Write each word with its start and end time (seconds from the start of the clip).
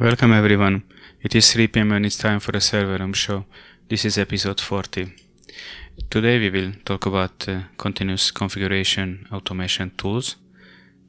Welcome 0.00 0.32
everyone. 0.32 0.82
It 1.22 1.36
is 1.36 1.52
3 1.52 1.68
pm 1.68 1.92
and 1.92 2.04
it's 2.04 2.18
time 2.18 2.40
for 2.40 2.50
a 2.56 2.60
server 2.60 2.98
room 2.98 3.12
show. 3.12 3.44
This 3.88 4.04
is 4.04 4.18
episode 4.18 4.60
40. 4.60 5.12
Today 6.10 6.40
we 6.40 6.50
will 6.50 6.72
talk 6.84 7.06
about 7.06 7.48
uh, 7.48 7.60
continuous 7.78 8.32
configuration 8.32 9.28
automation 9.30 9.92
tools, 9.96 10.34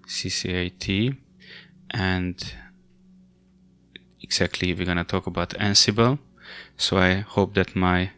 CCAT, 0.08 1.18
and 1.90 2.54
exactly 4.21 4.71
we're 4.71 4.86
gonna 4.86 5.04
talk 5.04 5.26
about 5.26 5.56
Ansible. 5.60 6.20
So 6.78 6.99
I 6.99 7.22
hope 7.22 7.56
that 7.56 7.76
my 7.76 8.12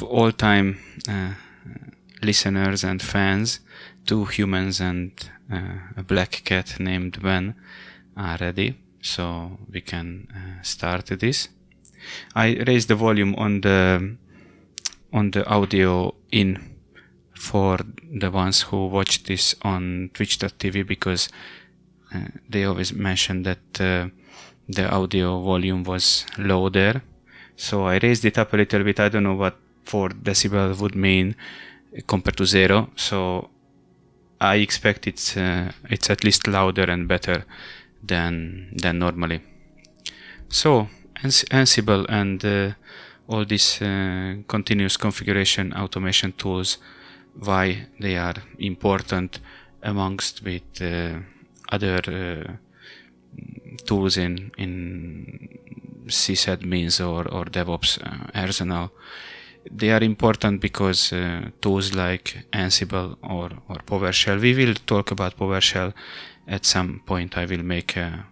all-time 0.00 0.78
uh, 1.08 1.32
listeners 2.22 2.84
and 2.84 3.02
fans, 3.02 3.58
two 4.06 4.26
humans 4.26 4.80
and 4.80 5.10
uh, 5.52 5.78
a 5.96 6.04
black 6.04 6.42
cat 6.44 6.78
named 6.78 7.20
Ben, 7.20 7.56
ready 8.16 8.74
so 9.00 9.58
we 9.72 9.80
can 9.80 10.28
uh, 10.34 10.62
start 10.62 11.06
this. 11.06 11.48
I 12.34 12.56
raised 12.66 12.88
the 12.88 12.94
volume 12.94 13.34
on 13.36 13.60
the 13.60 14.16
on 15.12 15.30
the 15.30 15.46
audio 15.46 16.14
in 16.30 16.76
for 17.34 17.78
the 18.20 18.30
ones 18.30 18.62
who 18.62 18.86
watch 18.86 19.24
this 19.24 19.54
on 19.62 20.10
twitch.tv 20.14 20.86
because 20.86 21.28
uh, 22.14 22.28
they 22.48 22.64
always 22.64 22.92
mention 22.92 23.42
that 23.42 23.80
uh, 23.80 24.08
the 24.68 24.88
audio 24.90 25.40
volume 25.42 25.84
was 25.84 26.26
low 26.38 26.68
there. 26.68 27.02
So 27.56 27.86
I 27.86 27.98
raised 28.02 28.24
it 28.24 28.38
up 28.38 28.52
a 28.52 28.56
little 28.56 28.84
bit. 28.84 29.00
I 29.00 29.08
don't 29.08 29.22
know 29.22 29.34
what 29.34 29.56
4 29.84 30.10
decibel 30.10 30.78
would 30.80 30.94
mean 30.94 31.36
compared 32.06 32.36
to 32.38 32.46
zero. 32.46 32.90
So 32.96 33.50
I 34.40 34.56
expect 34.56 35.06
it's 35.06 35.36
uh, 35.36 35.72
it's 35.88 36.10
at 36.10 36.24
least 36.24 36.46
louder 36.46 36.90
and 36.90 37.08
better 37.08 37.44
than 38.06 38.70
than 38.82 38.98
normally. 38.98 39.40
So 40.48 40.88
Ansible 41.50 42.06
and 42.08 42.44
uh, 42.44 42.72
all 43.28 43.44
these 43.44 43.82
uh, 43.82 44.36
continuous 44.46 44.96
configuration 44.96 45.72
automation 45.72 46.32
tools, 46.32 46.78
why 47.38 47.86
they 48.00 48.16
are 48.16 48.34
important 48.58 49.40
amongst 49.82 50.44
with 50.44 50.80
uh, 50.80 51.18
other 51.72 52.00
uh, 52.06 52.52
tools 53.86 54.16
in 54.16 54.50
in 54.56 55.48
sysadmins 56.08 57.00
or 57.00 57.28
or 57.28 57.44
DevOps 57.44 57.98
uh, 58.02 58.30
arsenal. 58.34 58.90
They 59.68 59.90
are 59.90 60.04
important 60.04 60.60
because 60.60 61.12
uh, 61.12 61.50
tools 61.60 61.92
like 61.92 62.46
Ansible 62.52 63.16
or, 63.20 63.50
or 63.68 63.78
PowerShell, 63.84 64.40
we 64.40 64.54
will 64.54 64.74
talk 64.86 65.10
about 65.10 65.36
PowerShell 65.36 65.92
at 66.46 66.64
some 66.64 67.02
point 67.06 67.36
I 67.36 67.44
will 67.44 67.62
make 67.62 67.96
a, 67.96 68.26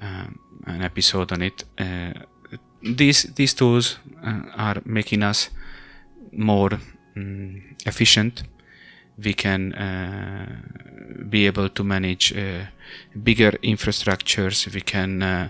an 0.00 0.82
episode 0.82 1.32
on 1.32 1.42
it. 1.42 1.64
Uh, 1.78 2.12
these 2.82 3.24
these 3.34 3.54
tools 3.54 3.98
uh, 4.24 4.42
are 4.56 4.82
making 4.84 5.22
us 5.22 5.50
more 6.32 6.78
um, 7.16 7.62
efficient. 7.86 8.42
We 9.22 9.34
can 9.34 9.74
uh, 9.74 10.46
be 11.28 11.46
able 11.46 11.68
to 11.68 11.84
manage 11.84 12.32
uh, 12.32 12.66
bigger 13.22 13.52
infrastructures. 13.62 14.72
We 14.72 14.80
can 14.80 15.22
uh, 15.22 15.48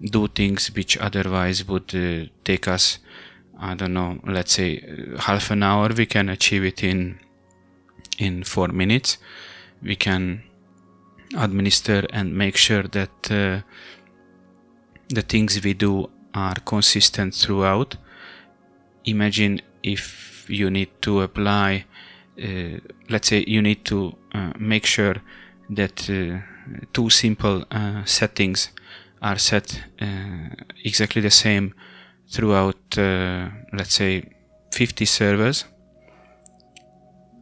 do 0.00 0.28
things 0.28 0.70
which 0.74 0.96
otherwise 0.98 1.66
would 1.66 1.92
uh, 1.94 2.26
take 2.44 2.68
us, 2.68 2.98
I 3.58 3.74
don't 3.74 3.94
know, 3.94 4.20
let's 4.24 4.52
say 4.52 4.82
half 5.18 5.50
an 5.50 5.62
hour. 5.64 5.88
We 5.88 6.06
can 6.06 6.28
achieve 6.28 6.64
it 6.64 6.84
in 6.84 7.18
in 8.18 8.44
four 8.44 8.68
minutes. 8.68 9.18
We 9.82 9.96
can 9.96 10.42
administer 11.36 12.06
and 12.12 12.34
make 12.34 12.56
sure 12.56 12.82
that 12.82 13.30
uh, 13.30 13.60
the 15.08 15.22
things 15.22 15.62
we 15.62 15.74
do 15.74 16.10
are 16.34 16.56
consistent 16.64 17.34
throughout. 17.34 17.96
Imagine 19.04 19.60
if 19.82 20.46
you 20.48 20.70
need 20.70 20.90
to 21.02 21.22
apply, 21.22 21.84
uh, 22.42 22.78
let's 23.08 23.28
say 23.28 23.44
you 23.46 23.62
need 23.62 23.84
to 23.84 24.16
uh, 24.32 24.52
make 24.58 24.86
sure 24.86 25.16
that 25.70 26.08
uh, 26.10 26.38
two 26.92 27.10
simple 27.10 27.64
uh, 27.70 28.04
settings 28.04 28.70
are 29.20 29.38
set 29.38 29.82
uh, 30.00 30.48
exactly 30.84 31.20
the 31.22 31.30
same 31.30 31.74
throughout, 32.30 32.76
let's 33.72 33.94
say, 33.94 34.22
50 34.72 35.06
servers. 35.06 35.64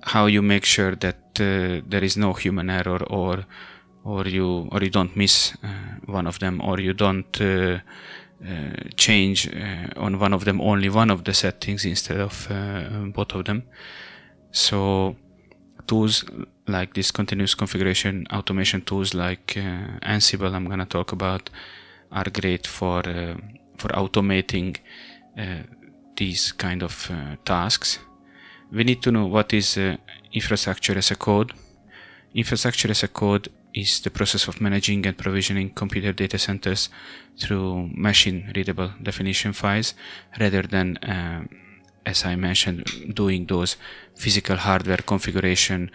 How 0.02 0.26
you 0.26 0.42
make 0.42 0.64
sure 0.64 0.94
that 0.94 1.34
there 1.34 2.04
is 2.04 2.16
no 2.16 2.32
human 2.34 2.70
error 2.70 3.02
or 3.10 3.44
or 4.06 4.26
you 4.28 4.68
or 4.72 4.82
you 4.82 4.90
don't 4.90 5.16
miss 5.16 5.54
uh, 5.62 5.68
one 6.06 6.26
of 6.26 6.38
them 6.38 6.60
or 6.62 6.80
you 6.80 6.92
don't 6.92 7.40
uh, 7.40 7.78
uh, 8.46 8.88
change 8.96 9.50
on 9.96 10.18
one 10.18 10.32
of 10.32 10.44
them 10.44 10.60
only 10.60 10.88
one 10.88 11.10
of 11.10 11.24
the 11.24 11.34
settings 11.34 11.84
instead 11.84 12.20
of 12.20 12.48
both 13.14 13.34
of 13.34 13.44
them 13.44 13.62
so 14.52 15.16
tools 15.86 16.24
like 16.68 16.94
this 16.94 17.10
continuous 17.10 17.54
configuration 17.54 18.26
automation 18.32 18.80
tools 18.82 19.14
like 19.14 19.56
Ansible 20.02 20.54
I'm 20.54 20.68
gonna 20.68 20.86
talk 20.86 21.12
about 21.12 21.50
are 22.12 22.30
great 22.30 22.66
for 22.66 23.02
for 23.76 23.88
automating 23.88 24.76
these 26.16 26.52
kind 26.52 26.82
of 26.82 27.10
uh, 27.10 27.36
tasks. 27.44 27.98
We 28.72 28.84
need 28.84 29.02
to 29.02 29.12
know 29.12 29.26
what 29.26 29.52
is 29.52 29.78
uh, 29.78 29.96
infrastructure 30.32 30.96
as 30.98 31.10
a 31.10 31.16
code. 31.16 31.52
Infrastructure 32.34 32.90
as 32.90 33.02
a 33.02 33.08
code 33.08 33.48
is 33.76 34.00
the 34.00 34.10
process 34.10 34.48
of 34.48 34.60
managing 34.60 35.06
and 35.06 35.16
provisioning 35.18 35.70
computer 35.70 36.12
data 36.12 36.38
centers 36.38 36.88
through 37.38 37.90
machine 37.92 38.50
readable 38.56 38.90
definition 39.02 39.52
files 39.52 39.94
rather 40.40 40.62
than 40.62 40.98
um, 41.02 41.48
as 42.06 42.24
I 42.24 42.36
mentioned 42.36 43.14
doing 43.14 43.46
those 43.46 43.76
physical 44.14 44.56
hardware 44.56 45.02
configuration 45.12 45.90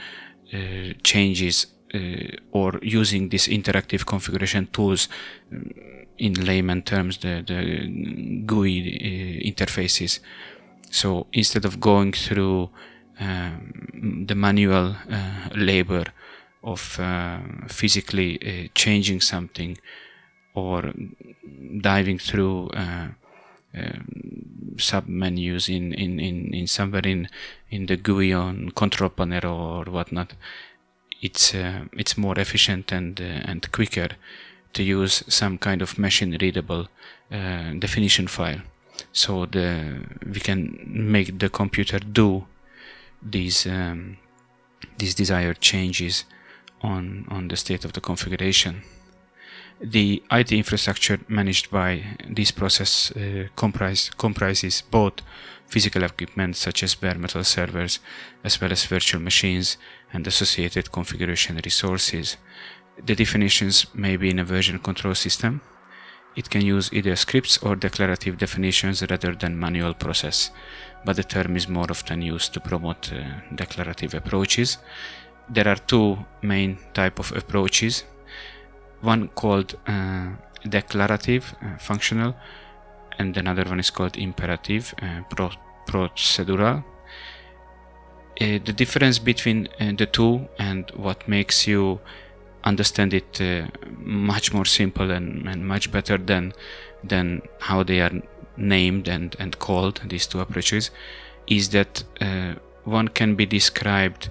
uh, 0.53 0.94
changes 1.03 1.68
uh, 1.94 2.36
or 2.52 2.80
using 2.84 3.30
these 3.30 3.47
interactive 3.47 4.06
configuration 4.06 4.68
tools 4.72 5.09
um, 5.52 5.72
in 6.18 6.34
layman 6.34 6.84
terms 6.84 7.18
the, 7.18 7.44
the 7.46 8.44
GUI 8.46 8.78
uh, 8.80 9.50
interfaces. 9.50 10.19
So 10.92 11.28
instead 11.34 11.66
of 11.66 11.80
going 11.80 12.13
through 12.13 12.69
um, 13.19 14.25
the 14.28 14.36
manual 14.36 14.96
uh, 15.09 15.50
labor 15.56 16.03
of 16.63 16.99
uh, 16.99 17.39
physically 17.67 18.39
uh, 18.41 18.67
changing 18.75 19.22
something 19.22 19.77
or 20.53 20.94
diving 21.81 22.19
through 22.19 22.69
uh, 22.69 23.07
um, 23.73 24.75
sub 24.77 25.07
menus 25.07 25.69
in, 25.69 25.94
in, 25.94 26.19
in, 26.19 26.53
in 26.53 26.67
somewhere 26.67 27.05
in, 27.05 27.29
in 27.69 27.85
the 27.85 27.95
GUI 27.95 28.33
on 28.33 28.69
control 28.71 29.09
panel 29.09 29.45
or 29.45 29.85
whatnot. 29.85 30.33
It's 31.21 31.53
uh, 31.53 31.85
it's 31.94 32.17
more 32.17 32.38
efficient 32.39 32.91
and 32.91 33.21
uh, 33.21 33.23
and 33.23 33.71
quicker 33.71 34.09
to 34.73 34.83
use 34.83 35.23
some 35.27 35.59
kind 35.59 35.81
of 35.81 36.00
machine 36.00 36.35
readable 36.41 36.88
uh, 37.31 37.73
definition 37.77 38.27
file, 38.27 38.61
so 39.13 39.45
the 39.45 40.01
we 40.25 40.39
can 40.39 40.83
make 40.88 41.38
the 41.38 41.50
computer 41.50 42.00
do 42.00 42.47
these 43.21 43.67
um, 43.67 44.17
these 44.97 45.13
desired 45.13 45.61
changes 45.61 46.25
on, 46.84 47.25
on 47.30 47.47
the 47.47 47.56
state 47.56 47.86
of 47.86 47.94
the 47.94 48.02
configuration. 48.02 48.84
The 49.84 50.22
IT 50.31 50.52
infrastructure 50.52 51.19
managed 51.28 51.72
by 51.72 52.03
this 52.30 52.52
process 52.52 53.12
uh, 53.12 53.47
comprise, 53.56 54.12
comprises 54.16 54.84
both 54.92 55.22
physical 55.66 56.03
equipment 56.03 56.56
such 56.56 56.84
as 56.84 56.94
bare 56.94 57.16
metal 57.16 57.44
servers 57.44 58.00
as 58.44 58.62
well 58.62 58.72
as 58.72 58.86
virtual 58.86 59.22
machines 59.22 59.78
and 60.14 60.28
associated 60.28 60.92
configuration 60.92 61.59
resources. 61.64 62.38
The 63.03 63.16
definitions 63.16 63.88
may 63.96 64.18
be 64.18 64.30
in 64.30 64.38
a 64.38 64.44
version 64.44 64.78
control 64.78 65.16
system. 65.16 65.62
It 66.36 66.50
can 66.50 66.62
use 66.62 66.94
either 66.94 67.16
scripts 67.16 67.57
or 67.57 67.75
declarative 67.75 68.38
definitions 68.38 69.01
rather 69.10 69.34
than 69.34 69.60
manual 69.60 69.95
process, 69.95 70.51
but 71.04 71.16
the 71.16 71.24
term 71.24 71.57
is 71.57 71.68
more 71.68 71.89
often 71.89 72.22
used 72.22 72.54
to 72.54 72.60
promote 72.60 73.12
uh, 73.12 73.24
declarative 73.56 74.13
approaches 74.13 74.77
there 75.51 75.68
are 75.68 75.75
two 75.75 76.18
main 76.42 76.77
type 76.94 77.19
of 77.19 77.31
approaches. 77.36 78.03
One 79.01 79.27
called 79.30 79.77
uh, 79.88 80.30
declarative 80.68 81.53
uh, 81.62 81.77
functional 81.77 82.36
and 83.19 83.36
another 83.36 83.65
one 83.65 83.80
is 83.80 83.89
called 83.89 84.18
imperative 84.18 84.94
uh, 85.01 85.21
pro- 85.30 85.51
procedural. 85.88 86.83
Uh, 88.39 88.59
the 88.63 88.74
difference 88.74 89.19
between 89.19 89.68
uh, 89.80 89.92
the 89.98 90.06
two 90.06 90.48
and 90.57 90.89
what 90.95 91.27
makes 91.27 91.68
you 91.68 92.00
understand 92.63 93.13
it 93.13 93.42
uh, 93.42 93.68
much 93.98 94.53
more 94.53 94.65
simple 94.65 95.12
and, 95.12 95.48
and, 95.48 95.68
much 95.68 95.92
better 95.92 96.18
than 96.18 96.53
than 97.03 97.42
how 97.59 97.83
they 97.83 98.00
are 98.00 98.12
named 98.56 99.07
and, 99.07 99.36
and 99.39 99.57
called 99.59 100.01
these 100.06 100.27
two 100.27 100.39
approaches 100.39 100.92
is 101.48 101.69
that 101.69 102.03
one 102.83 103.07
can 103.07 103.36
be 103.36 103.45
described 103.45 104.30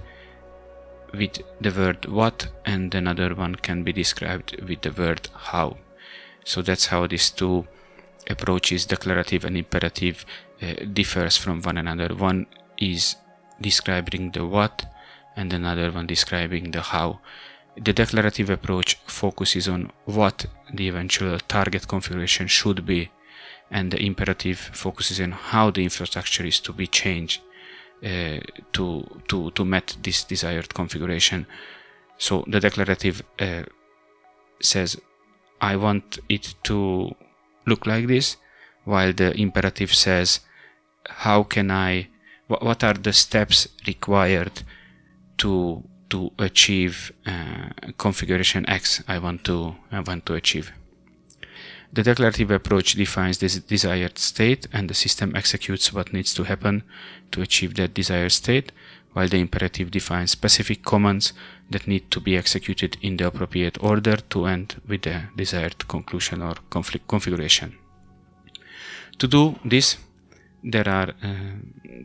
with 1.13 1.43
the 1.61 1.71
word 1.71 2.07
what 2.07 2.49
and 2.65 2.95
another 2.95 3.35
one 3.35 3.55
can 3.55 3.83
be 3.83 3.93
described 3.93 4.61
with 4.63 4.83
the 4.83 4.93
word 4.93 5.29
how. 5.35 5.77
So 6.45 6.63
that's 6.63 6.87
how 6.87 7.07
these 7.07 7.31
two 7.31 7.67
approaches, 8.29 8.87
declarative 8.87 9.45
and 9.45 9.57
imperative, 9.57 10.25
uh, 10.63 10.75
differs 10.93 11.37
from 11.37 11.63
one 11.63 11.79
another. 11.79 12.15
One 12.15 12.47
is 12.79 13.17
describing 13.61 14.31
the 14.31 14.47
what, 14.47 14.87
and 15.37 15.53
another 15.53 15.91
one 15.91 16.07
describing 16.07 16.71
the 16.71 16.81
how. 16.81 17.21
The 17.77 17.93
declarative 17.93 18.51
approach 18.51 18.97
focuses 19.07 19.69
on 19.69 19.93
what 20.05 20.47
the 20.73 20.89
eventual 20.89 21.39
target 21.41 21.87
configuration 21.89 22.47
should 22.47 22.85
be, 22.85 23.11
and 23.71 23.91
the 23.91 24.03
imperative 24.05 24.59
focuses 24.59 25.21
on 25.21 25.33
how 25.33 25.71
the 25.71 25.85
infrastructure 25.85 26.45
is 26.45 26.61
to 26.61 26.73
be 26.73 26.87
changed 26.87 27.41
uh, 28.05 28.41
to 28.73 29.05
to 29.29 29.51
to 29.51 29.65
meet 29.65 29.97
this 30.03 30.25
desired 30.25 30.73
configuration. 30.75 31.47
So 32.19 32.45
the 32.47 32.61
declarative 32.61 33.23
uh, 33.39 33.65
says, 34.61 35.01
"I 35.61 35.77
want 35.77 36.19
it 36.29 36.55
to 36.65 37.15
look 37.67 37.87
like 37.87 38.07
this," 38.07 38.37
while 38.85 39.13
the 39.13 39.39
imperative 39.41 39.95
says, 39.95 40.41
"How 41.07 41.43
can 41.43 41.71
I? 41.71 42.09
what 42.49 42.83
are 42.83 42.95
the 42.95 43.13
steps 43.13 43.69
required 43.87 44.63
to 45.39 45.85
to 46.09 46.33
achieve 46.39 47.13
uh, 47.25 47.69
configuration 47.97 48.69
X 48.69 49.05
I 49.07 49.19
want 49.19 49.45
to 49.45 49.77
I 49.93 50.01
want 50.01 50.27
to 50.27 50.35
achieve?" 50.35 50.73
The 51.93 52.05
declarative 52.05 52.53
approach 52.53 52.93
defines 52.93 53.39
this 53.39 53.59
desired 53.59 54.17
state 54.19 54.69
and 54.73 54.89
the 54.89 54.95
system 54.95 55.35
executes 55.35 55.93
what 55.93 56.13
needs 56.13 56.33
to 56.35 56.45
happen 56.45 56.85
to 57.33 57.43
achieve 57.43 57.75
that 57.75 57.95
desired 57.95 58.31
state, 58.31 58.71
while 59.13 59.27
the 59.27 59.41
imperative 59.41 59.91
defines 59.91 60.31
specific 60.31 60.85
commands 60.85 61.33
that 61.69 61.89
need 61.89 62.11
to 62.13 62.21
be 62.21 62.37
executed 62.37 62.97
in 63.03 63.17
the 63.17 63.27
appropriate 63.27 63.83
order 63.83 64.17
to 64.17 64.47
end 64.47 64.81
with 64.87 65.03
the 65.03 65.23
desired 65.37 65.89
conclusion 65.89 66.43
or 66.43 66.55
conflict 66.71 67.09
configuration. 67.09 67.77
To 69.19 69.27
do 69.27 69.57
this, 69.65 69.97
there 70.63 70.89
are 70.89 71.11
uh, 71.23 71.35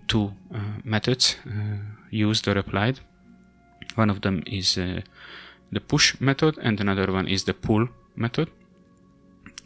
two 0.08 0.34
uh, 0.54 0.60
methods 0.84 1.36
uh, 1.46 1.78
used 2.10 2.48
or 2.48 2.58
applied. 2.58 3.02
One 3.96 4.10
of 4.10 4.22
them 4.22 4.44
is 4.48 4.78
uh, 4.78 5.02
the 5.72 5.80
push 5.80 6.20
method 6.20 6.58
and 6.58 6.80
another 6.82 7.12
one 7.12 7.28
is 7.28 7.44
the 7.44 7.54
pull 7.54 7.88
method. 8.16 8.50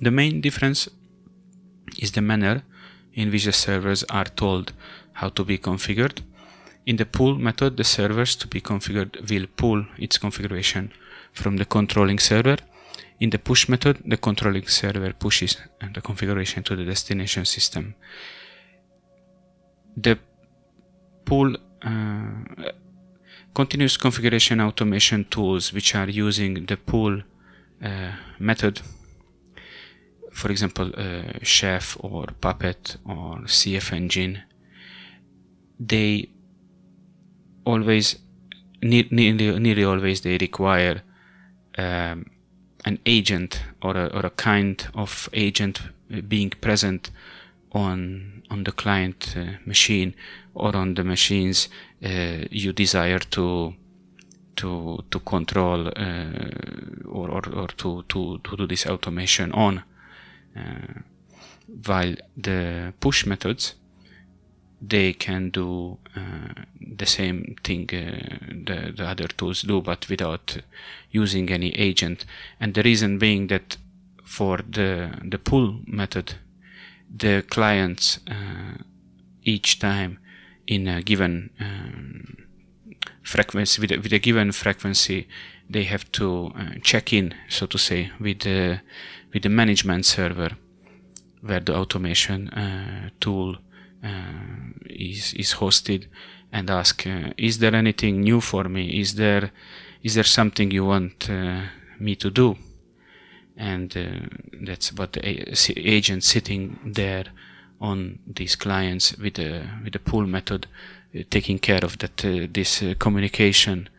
The 0.01 0.11
main 0.11 0.41
difference 0.41 0.87
is 1.97 2.11
the 2.11 2.21
manner 2.21 2.63
in 3.13 3.31
which 3.31 3.45
the 3.45 3.51
servers 3.51 4.03
are 4.05 4.25
told 4.25 4.73
how 5.13 5.29
to 5.29 5.43
be 5.43 5.57
configured. 5.57 6.21
In 6.85 6.95
the 6.95 7.05
pull 7.05 7.35
method, 7.35 7.75
the 7.77 7.83
servers 7.83 8.35
to 8.37 8.47
be 8.47 8.61
configured 8.61 9.29
will 9.29 9.47
pull 9.57 9.85
its 9.97 10.17
configuration 10.17 10.91
from 11.33 11.57
the 11.57 11.65
controlling 11.65 12.19
server. 12.19 12.57
In 13.19 13.29
the 13.29 13.39
push 13.39 13.67
method, 13.67 14.01
the 14.05 14.17
controlling 14.17 14.67
server 14.67 15.11
pushes 15.13 15.57
the 15.93 16.01
configuration 16.01 16.63
to 16.63 16.75
the 16.75 16.85
destination 16.85 17.43
system. 17.43 17.95
The 19.97 20.17
pull 21.25 21.57
uh, 21.81 22.71
continuous 23.53 23.97
configuration 23.97 24.61
automation 24.61 25.25
tools 25.25 25.73
which 25.73 25.93
are 25.95 26.09
using 26.09 26.65
the 26.65 26.77
pull 26.77 27.21
uh, 27.83 28.11
method 28.39 28.81
for 30.31 30.51
example, 30.51 30.91
uh, 30.97 31.39
Chef 31.43 31.97
or 31.99 32.27
Puppet 32.41 32.97
or 33.05 33.39
CF 33.45 33.93
Engine, 33.93 34.43
they 35.79 36.29
always, 37.65 38.17
nearly, 38.81 39.31
nearly 39.59 39.83
always, 39.83 40.21
they 40.21 40.37
require 40.37 41.01
um, 41.77 42.25
an 42.85 42.99
agent 43.05 43.61
or 43.81 43.95
a, 43.95 44.07
or 44.07 44.25
a 44.25 44.29
kind 44.31 44.87
of 44.95 45.29
agent 45.33 45.81
being 46.27 46.49
present 46.49 47.11
on 47.71 48.41
on 48.49 48.63
the 48.63 48.71
client 48.71 49.35
uh, 49.37 49.45
machine 49.65 50.15
or 50.55 50.75
on 50.75 50.95
the 50.95 51.03
machines 51.03 51.69
uh, 52.03 52.45
you 52.49 52.73
desire 52.73 53.19
to 53.19 53.73
to 54.55 55.03
to 55.11 55.19
control 55.19 55.87
uh, 55.87 56.23
or, 57.07 57.29
or, 57.29 57.41
or 57.53 57.67
to, 57.67 58.03
to 58.09 58.39
to 58.43 58.57
do 58.57 58.65
this 58.67 58.87
automation 58.87 59.51
on. 59.51 59.77
uh, 59.77 59.88
while 61.85 62.15
the 62.35 62.93
push 62.99 63.25
methods 63.25 63.75
they 64.81 65.13
can 65.13 65.49
do 65.49 65.97
uh, 66.15 66.63
the 66.79 67.05
same 67.05 67.55
thing 67.63 67.83
uh, 67.93 68.53
the, 68.65 68.93
the 68.95 69.05
other 69.05 69.27
tools 69.27 69.61
do 69.63 69.81
but 69.81 70.07
without 70.09 70.57
using 71.11 71.49
any 71.49 71.71
agent. 71.75 72.25
And 72.59 72.73
the 72.73 72.83
reason 72.83 73.17
being 73.17 73.47
that 73.47 73.77
for 74.23 74.57
the 74.57 75.11
the 75.23 75.37
pull 75.37 75.79
method 75.85 76.35
the 77.13 77.43
clients 77.49 78.19
uh, 78.27 78.77
each 79.43 79.79
time 79.79 80.19
in 80.67 80.87
a 80.87 81.01
given 81.01 81.49
um, 81.59 82.37
frequency 83.23 83.81
with 83.81 83.91
a, 83.91 83.97
with 83.97 84.13
a, 84.13 84.19
given 84.19 84.51
frequency 84.51 85.27
they 85.67 85.83
have 85.83 86.11
to 86.11 86.51
uh, 86.55 86.69
check 86.83 87.11
in 87.11 87.33
so 87.47 87.65
to 87.65 87.77
say 87.77 88.11
with 88.19 88.39
the 88.41 88.79
with 89.33 89.43
the 89.43 89.49
management 89.49 90.05
server 90.05 90.57
where 91.41 91.59
the 91.59 91.75
automation 91.75 92.49
uh, 92.49 93.09
tool 93.19 93.57
uh, 94.03 94.71
is 94.89 95.33
is 95.33 95.53
hosted 95.55 96.07
and 96.51 96.69
ask 96.69 97.05
uh, 97.05 97.31
is 97.37 97.59
there 97.59 97.75
anything 97.75 98.21
new 98.21 98.41
for 98.41 98.63
me? 98.65 98.99
Is 98.99 99.15
there 99.15 99.51
is 100.03 100.15
there 100.15 100.23
something 100.23 100.71
you 100.71 100.85
want 100.85 101.29
uh, 101.29 101.63
me 101.99 102.15
to 102.15 102.29
do? 102.29 102.57
And 103.57 103.95
uh, 103.97 104.27
that's 104.65 104.93
what 104.93 105.13
the 105.13 105.21
agent 105.77 106.23
sitting 106.23 106.79
there 106.85 107.25
on 107.81 108.19
these 108.25 108.55
clients 108.55 109.17
with 109.17 109.35
the 109.35 109.63
with 109.83 109.93
the 109.93 109.99
pull 109.99 110.25
method 110.25 110.67
uh, 111.15 111.23
taking 111.29 111.59
care 111.59 111.83
of 111.83 111.97
that 111.99 112.17
this 112.53 112.83
communication 112.99 113.89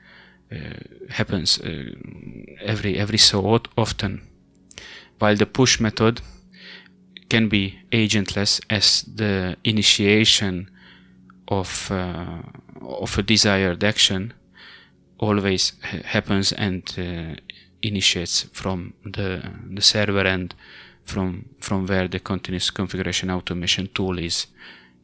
happens 1.11 1.61
every 2.61 2.99
every 2.99 3.19
so 3.19 3.61
often 3.77 4.30
while 5.21 5.37
the 5.37 5.47
push 5.47 5.81
method 5.81 6.21
can 7.29 7.49
be 7.49 7.79
agentless 7.93 8.61
as 8.69 9.03
the 9.03 9.57
initiation 9.63 10.69
of 11.49 11.91
uh, 11.91 12.43
of 12.83 13.19
a 13.19 13.23
desired 13.23 13.85
action 13.85 14.33
always 15.19 15.73
happens 16.05 16.53
and 16.53 16.83
uh, 16.99 17.35
initiates 17.83 18.43
from 18.53 18.95
the 19.05 19.43
the 19.75 19.83
server 19.83 20.27
end 20.27 20.55
from 21.05 21.45
from 21.61 21.87
where 21.87 22.09
the 22.09 22.21
continuous 22.21 22.71
configuration 22.71 23.31
automation 23.31 23.89
tool 23.95 24.19
is 24.19 24.47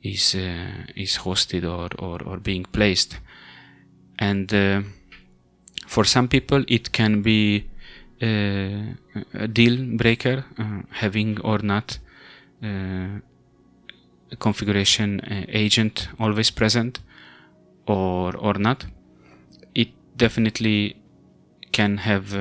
is 0.02 0.34
uh, 0.34 0.84
is 0.94 1.18
hosted 1.18 1.64
or, 1.64 1.88
or 1.98 2.22
or 2.24 2.38
being 2.38 2.64
placed. 2.64 3.18
And 4.18 4.52
uh, 4.52 4.82
for 5.86 6.04
some 6.04 6.28
people 6.28 6.64
it 6.68 6.92
can 6.92 7.22
be 7.22 7.68
a 8.20 9.48
deal 9.52 9.96
breaker, 9.96 10.44
uh, 10.58 10.82
having 10.90 11.40
or 11.40 11.58
not 11.58 11.98
uh, 12.62 13.20
a 14.32 14.36
configuration 14.38 15.20
agent 15.48 16.08
always 16.18 16.50
present 16.50 17.00
or 17.86 18.36
or 18.36 18.54
not. 18.54 18.86
It 19.74 19.88
definitely 20.16 20.96
can 21.72 21.98
have 21.98 22.34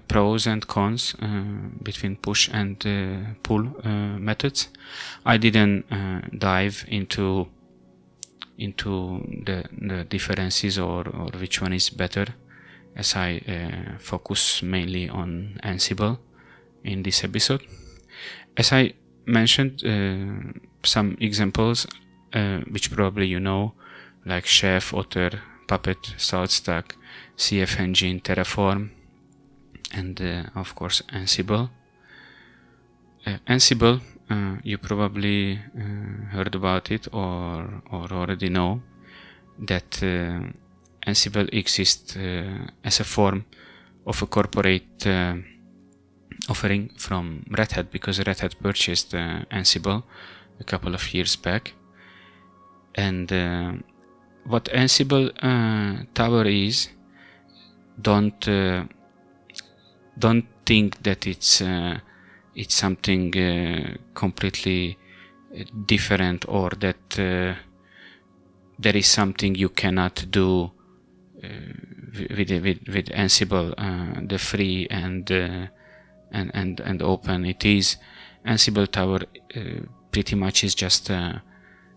pros 0.00 0.46
and 0.46 0.66
cons 0.66 1.14
uh, 1.20 1.44
between 1.82 2.16
push 2.16 2.48
and 2.52 2.84
uh, 2.86 3.34
pull 3.42 3.68
uh, 3.84 3.88
methods. 4.18 4.68
I 5.24 5.36
didn't 5.36 5.84
dive 6.38 6.84
into 6.88 7.48
into 8.58 9.20
the, 9.44 9.64
the 9.72 10.04
differences 10.04 10.78
or, 10.78 11.08
or 11.08 11.30
which 11.38 11.60
one 11.60 11.72
is 11.72 11.90
better 11.90 12.26
as 12.96 13.16
I 13.16 13.40
uh, 13.48 13.98
focus 13.98 14.62
mainly 14.62 15.08
on 15.08 15.58
Ansible 15.62 16.18
in 16.84 17.02
this 17.02 17.24
episode. 17.24 17.62
As 18.56 18.72
I 18.72 18.94
mentioned, 19.26 19.82
uh, 19.84 20.58
some 20.82 21.16
examples 21.20 21.86
uh, 22.32 22.58
which 22.70 22.90
probably 22.90 23.26
you 23.26 23.40
know, 23.40 23.74
like 24.24 24.46
Chef, 24.46 24.94
Otter, 24.94 25.40
Puppet, 25.66 26.14
SaltStack, 26.16 26.92
CF 27.36 27.80
Engine, 27.80 28.20
Terraform, 28.20 28.90
and 29.92 30.20
uh, 30.20 30.44
of 30.54 30.74
course 30.74 31.02
Ansible. 31.12 31.70
Uh, 33.26 33.38
Ansible, 33.46 34.00
uh, 34.30 34.56
you 34.64 34.78
probably 34.78 35.60
heard 36.30 36.54
about 36.54 36.90
it 36.90 37.06
or, 37.12 37.82
or 37.90 38.12
already 38.12 38.48
know 38.48 38.82
that 39.58 40.02
Ansible 41.06 41.48
exists 41.52 42.16
uh, 42.16 42.66
as 42.84 43.00
a 43.00 43.04
form 43.04 43.44
of 44.06 44.22
a 44.22 44.26
corporate 44.26 45.06
uh, 45.06 45.34
offering 46.48 46.90
from 46.96 47.44
Red 47.50 47.72
Hat 47.72 47.90
because 47.90 48.18
Red 48.26 48.40
Hat 48.40 48.54
purchased 48.62 49.14
uh, 49.14 49.44
Ansible 49.50 50.02
a 50.60 50.64
couple 50.64 50.94
of 50.94 51.14
years 51.14 51.36
back. 51.36 51.74
And 52.94 53.30
what 54.44 54.64
Ansible 54.64 55.32
Tower 56.12 56.44
is, 56.44 56.88
don't 58.00 58.40
don't 60.18 60.46
think 60.66 61.02
that 61.02 61.26
it's 61.26 61.62
it's 62.54 62.74
something 62.74 63.34
uh, 63.36 63.96
completely 64.14 64.98
different 65.86 66.44
or 66.48 66.70
that 66.70 67.18
uh, 67.18 67.54
there 68.78 68.96
is 68.96 69.06
something 69.06 69.54
you 69.54 69.68
cannot 69.68 70.26
do 70.30 70.70
Uh, 71.42 71.48
with, 72.36 72.50
with, 72.50 72.78
with 72.88 73.06
Ansible, 73.06 73.74
uh, 73.76 74.20
the 74.24 74.38
free 74.38 74.86
and, 74.90 75.30
uh, 75.32 75.66
and, 76.30 76.50
and, 76.54 76.80
and 76.80 77.02
open 77.02 77.44
it 77.44 77.64
is. 77.64 77.96
Ansible 78.46 78.86
Tower 78.86 79.20
uh, 79.56 79.60
pretty 80.10 80.36
much 80.36 80.62
is 80.62 80.74
just 80.74 81.10
a, 81.10 81.42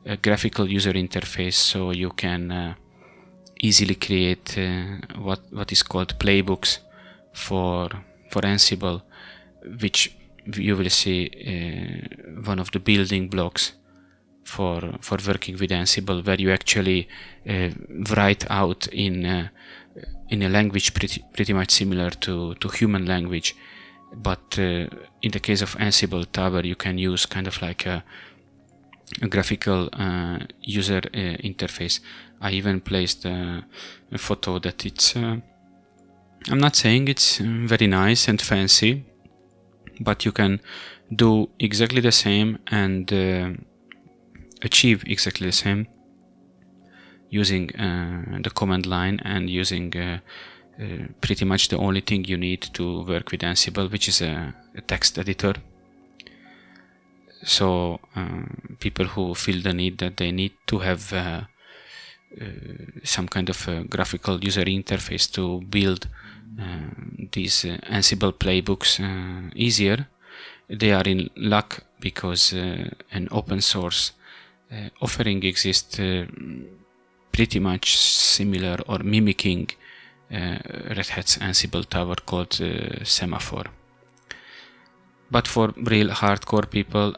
a, 0.05 0.17
graphical 0.17 0.67
user 0.69 0.93
interface 0.93 1.53
so 1.53 1.91
you 1.91 2.09
can 2.11 2.75
easily 3.61 3.95
create 3.95 4.57
what, 5.17 5.41
what 5.51 5.71
is 5.71 5.83
called 5.83 6.17
playbooks 6.17 6.79
for, 7.33 7.89
for 8.31 8.41
Ansible, 8.41 9.01
which 9.81 10.15
you 10.53 10.75
will 10.75 10.89
see 10.89 11.29
uh, 11.29 12.41
one 12.45 12.59
of 12.59 12.71
the 12.71 12.79
building 12.79 13.27
blocks 13.27 13.73
for 14.45 14.93
for 15.01 15.17
working 15.27 15.57
with 15.59 15.71
Ansible, 15.71 16.25
where 16.25 16.39
you 16.39 16.51
actually 16.51 17.09
uh, 17.49 17.69
write 18.15 18.45
out 18.49 18.87
in 18.87 19.25
uh, 19.25 19.47
in 20.29 20.43
a 20.43 20.49
language 20.49 20.93
pretty 20.93 21.23
pretty 21.33 21.53
much 21.53 21.71
similar 21.71 22.11
to 22.11 22.53
to 22.55 22.69
human 22.69 23.05
language, 23.05 23.55
but 24.13 24.57
uh, 24.59 24.87
in 25.21 25.31
the 25.31 25.39
case 25.39 25.61
of 25.61 25.75
Ansible 25.77 26.25
Tower, 26.31 26.61
you 26.61 26.75
can 26.75 26.97
use 26.97 27.25
kind 27.25 27.47
of 27.47 27.61
like 27.61 27.85
a, 27.85 28.03
a 29.21 29.27
graphical 29.27 29.89
uh, 29.93 30.39
user 30.61 31.01
uh, 31.13 31.37
interface. 31.43 31.99
I 32.39 32.51
even 32.51 32.81
placed 32.81 33.25
a 33.25 33.63
photo 34.17 34.59
that 34.59 34.85
it's. 34.85 35.15
I'm 35.15 36.59
not 36.59 36.75
saying 36.75 37.07
it's 37.07 37.37
very 37.39 37.87
nice 37.87 38.27
and 38.27 38.39
fancy, 38.39 39.03
but 39.99 40.25
you 40.25 40.31
can 40.31 40.59
do 41.15 41.49
exactly 41.59 42.01
the 42.01 42.11
same 42.11 42.59
and 42.67 43.11
uh, 43.11 43.49
achieve 44.65 45.03
exactly 45.07 45.47
the 45.47 45.59
same 45.65 45.87
using 47.29 47.75
uh, 47.75 48.39
the 48.43 48.49
command 48.49 48.85
line 48.85 49.19
and 49.23 49.49
using 49.49 49.87
uh, 49.97 50.19
uh 50.81 51.07
pretty 51.21 51.45
much 51.45 51.63
the 51.69 51.77
only 51.77 52.01
thing 52.01 52.21
you 52.25 52.37
need 52.37 52.61
to 52.73 53.03
work 53.11 53.31
with 53.31 53.41
Ansible, 53.41 53.91
which 53.91 54.07
is 54.07 54.21
a, 54.21 54.53
a 54.75 54.81
text 54.81 55.17
editor. 55.17 55.53
So 57.43 57.99
um, 58.15 58.77
people 58.79 59.05
who 59.05 59.35
feel 59.35 59.61
the 59.61 59.73
need 59.73 59.97
that 59.99 60.17
they 60.17 60.31
need 60.31 60.53
to 60.67 60.79
have 60.79 61.13
uh, 61.13 61.41
uh, 62.41 62.45
some 63.03 63.27
kind 63.27 63.49
of 63.49 63.89
graphical 63.89 64.43
user 64.43 64.65
interface 64.65 65.31
to 65.33 65.61
build 65.61 66.07
uh, 66.59 66.89
these 67.31 67.65
Ansible 67.97 68.33
playbooks 68.33 68.99
easier. 69.55 70.07
They 70.67 70.91
are 70.91 71.03
in 71.05 71.29
luck 71.35 71.83
because 71.99 72.53
an 72.53 73.27
open 73.31 73.61
source 73.61 74.13
Eh, 74.71 74.89
offering 75.01 75.43
exists 75.43 75.99
eh, 75.99 76.25
pretty 77.31 77.59
much 77.59 77.97
similar 77.97 78.77
or 78.87 79.03
mimicking 79.03 79.69
eh, 80.31 80.57
Red 80.95 81.07
Hat's 81.09 81.37
Ansible 81.37 81.85
tower 81.87 82.15
called 82.25 82.59
Semaphore 83.03 83.69
but 85.29 85.47
for 85.47 85.71
real 85.77 86.09
hardcore 86.09 86.67
people 86.69 87.13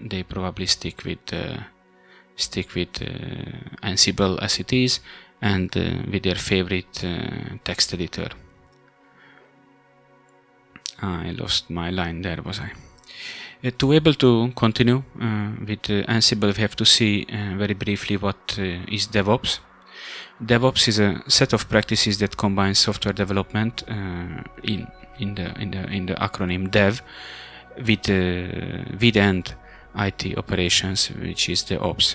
they 0.00 0.22
probably 0.22 0.66
stick 0.66 1.04
with 1.04 1.32
stick 2.36 2.74
with 2.74 2.92
ansible 3.82 4.38
as 4.40 4.58
it 4.58 4.72
is 4.72 5.00
and 5.42 5.74
with 6.10 6.22
their 6.22 6.36
favorite 6.36 7.04
text 7.64 7.92
editor. 7.92 8.28
Ah, 11.02 11.22
I 11.22 11.30
lost 11.32 11.70
my 11.70 11.90
line 11.90 12.22
there, 12.22 12.40
was 12.42 12.60
I? 12.60 12.72
Uh, 13.64 13.70
to 13.76 13.88
be 13.88 13.96
able 13.96 14.14
to 14.14 14.52
continue 14.54 15.02
uh, 15.20 15.50
with 15.66 15.90
uh, 15.90 16.06
Ansible, 16.06 16.54
we 16.56 16.62
have 16.62 16.76
to 16.76 16.84
see 16.84 17.26
uh, 17.28 17.56
very 17.56 17.74
briefly 17.74 18.16
what 18.16 18.56
is 18.56 19.08
DevOps. 19.08 19.58
DevOps 20.40 20.86
is 20.86 21.00
a 21.00 21.20
set 21.26 21.52
of 21.52 21.68
practices 21.68 22.18
that 22.18 22.36
combines 22.36 22.78
software 22.78 23.12
development 23.12 23.82
in 24.62 24.86
in 25.18 25.34
the 25.34 25.60
in 25.60 25.72
the 25.72 25.84
in 25.90 26.06
the 26.06 26.14
acronym 26.14 26.70
Dev 26.70 27.02
with 27.78 28.08
with 29.00 29.16
and 29.16 29.54
IT 29.96 30.38
operations, 30.38 31.08
which 31.08 31.48
is 31.48 31.64
the 31.64 31.80
Ops. 31.80 32.14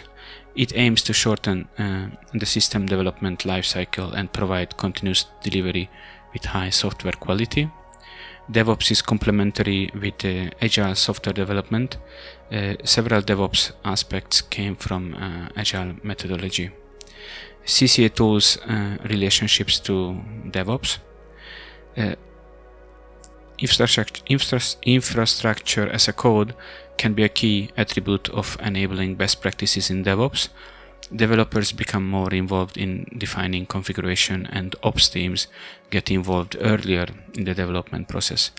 It 0.55 0.71
aims 0.75 1.03
to 1.03 1.13
shorten 1.13 1.67
uh, 1.77 2.07
the 2.33 2.45
system 2.45 2.85
development 2.85 3.39
lifecycle 3.39 4.13
and 4.13 4.31
provide 4.31 4.77
continuous 4.77 5.25
delivery 5.43 5.89
with 6.31 6.45
high 6.45 6.69
software 6.69 7.13
quality. 7.19 7.69
DevOps 8.51 8.91
is 8.91 9.01
complementary 9.01 9.89
with 9.93 10.25
uh, 10.25 10.49
agile 10.61 10.95
software 10.95 11.33
development. 11.33 11.97
Uh, 12.51 12.73
several 12.83 13.21
DevOps 13.21 13.71
aspects 13.85 14.41
came 14.41 14.75
from 14.75 15.15
uh, 15.15 15.49
agile 15.55 15.93
methodology. 16.03 16.71
CCA 17.65 18.13
tools 18.13 18.57
uh, 18.67 18.97
relationships 19.05 19.79
to 19.79 20.21
DevOps. 20.51 20.97
Uh, 21.95 22.15
infrastructure, 23.57 24.25
infrastructure 24.85 25.87
as 25.87 26.07
a 26.09 26.13
code 26.13 26.53
can 26.97 27.13
be 27.13 27.23
a 27.23 27.29
key 27.29 27.69
attribute 27.77 28.29
of 28.29 28.57
enabling 28.61 29.15
best 29.15 29.41
practices 29.41 29.89
in 29.89 30.03
DevOps. 30.03 30.49
Developers 31.11 31.71
become 31.71 32.07
more 32.07 32.33
involved 32.33 32.77
in 32.77 33.05
defining 33.17 33.65
configuration, 33.65 34.47
and 34.51 34.75
ops 34.83 35.09
teams 35.09 35.47
get 35.89 36.09
involved 36.09 36.55
earlier 36.59 37.07
in 37.33 37.43
the 37.43 37.53
development 37.53 38.07
process. 38.07 38.51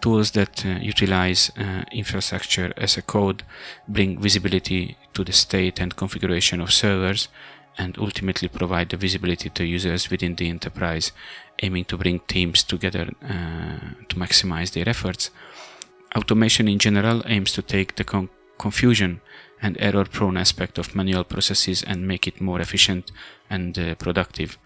Tools 0.00 0.30
that 0.30 0.64
uh, 0.64 0.78
utilize 0.80 1.50
uh, 1.58 1.84
infrastructure 1.92 2.72
as 2.76 2.96
a 2.96 3.02
code 3.02 3.42
bring 3.86 4.18
visibility 4.18 4.96
to 5.12 5.24
the 5.24 5.32
state 5.32 5.78
and 5.78 5.94
configuration 5.94 6.60
of 6.60 6.72
servers 6.72 7.28
and 7.76 7.98
ultimately 7.98 8.48
provide 8.48 8.88
the 8.88 8.96
visibility 8.96 9.50
to 9.50 9.64
users 9.64 10.10
within 10.10 10.36
the 10.36 10.48
enterprise, 10.48 11.12
aiming 11.62 11.84
to 11.86 11.98
bring 11.98 12.20
teams 12.20 12.62
together 12.62 13.10
uh, 13.22 13.90
to 14.08 14.16
maximize 14.16 14.72
their 14.72 14.88
efforts. 14.88 15.30
Automation 16.16 16.66
in 16.66 16.78
general 16.78 17.22
aims 17.26 17.52
to 17.52 17.62
take 17.62 17.96
the 17.96 18.04
con 18.04 18.28
confusion 18.58 19.20
and 19.62 19.76
error 19.80 20.04
prone 20.04 20.36
aspect 20.36 20.78
of 20.78 20.94
manual 20.94 21.24
processes 21.24 21.82
and 21.82 22.06
make 22.06 22.26
it 22.26 22.40
more 22.40 22.60
efficient 22.60 23.12
and 23.48 23.78
uh, 23.78 23.94
productive, 23.96 24.58